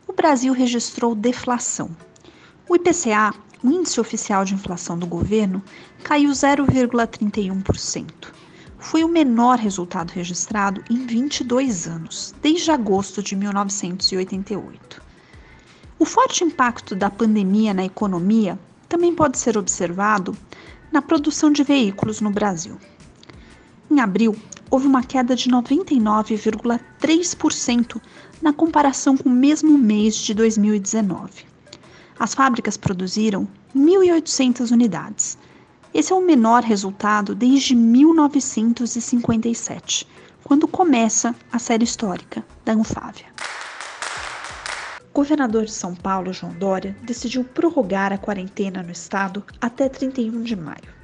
o 0.07 0.13
Brasil 0.13 0.53
registrou 0.53 1.15
deflação. 1.15 1.97
O 2.69 2.77
IPCA, 2.77 3.33
o 3.65 3.71
índice 3.71 3.99
oficial 3.99 4.45
de 4.45 4.53
inflação 4.53 4.99
do 4.99 5.07
governo, 5.07 5.63
caiu 6.05 6.29
0,31%. 6.31 8.05
Foi 8.79 9.03
o 9.03 9.09
menor 9.09 9.57
resultado 9.57 10.11
registrado 10.11 10.85
em 10.91 11.07
22 11.07 11.87
anos, 11.87 12.35
desde 12.43 12.71
agosto 12.71 13.23
de 13.23 13.35
1988. 13.35 15.01
O 15.99 16.05
forte 16.05 16.45
impacto 16.45 16.95
da 16.95 17.09
pandemia 17.09 17.73
na 17.73 17.87
economia 17.87 18.59
também 18.87 19.15
pode 19.15 19.39
ser 19.39 19.57
observado 19.57 20.37
na 20.93 21.01
produção 21.01 21.51
de 21.51 21.63
veículos 21.63 22.21
no 22.21 22.29
Brasil. 22.29 22.79
Em 23.91 24.01
abril, 24.01 24.37
houve 24.71 24.87
uma 24.87 25.03
queda 25.03 25.35
de 25.35 25.51
99,3% 25.51 28.01
na 28.41 28.53
comparação 28.53 29.17
com 29.17 29.29
o 29.29 29.33
mesmo 29.33 29.77
mês 29.79 30.15
de 30.17 30.33
2019. 30.35 31.45
As 32.19 32.35
fábricas 32.35 32.77
produziram 32.77 33.49
1.800 33.75 34.71
unidades. 34.71 35.37
Esse 35.95 36.13
é 36.13 36.17
o 36.17 36.25
menor 36.25 36.63
resultado 36.63 37.35
desde 37.35 37.75
1957, 37.75 40.07
quando 40.45 40.69
começa 40.69 41.35
a 41.51 41.59
série 41.59 41.85
histórica 41.85 42.45
da 42.65 42.75
Anfávia 42.75 43.27
governador 45.19 45.65
de 45.65 45.73
São 45.73 45.97
Paulo, 45.97 46.33
João 46.33 46.53
Dória, 46.53 46.97
decidiu 47.03 47.43
prorrogar 47.43 48.13
a 48.13 48.19
quarentena 48.19 48.85
no 48.85 48.93
estado 48.93 49.43
até 49.61 49.89
31 49.89 50.45
de 50.45 50.55
maio. 50.55 50.95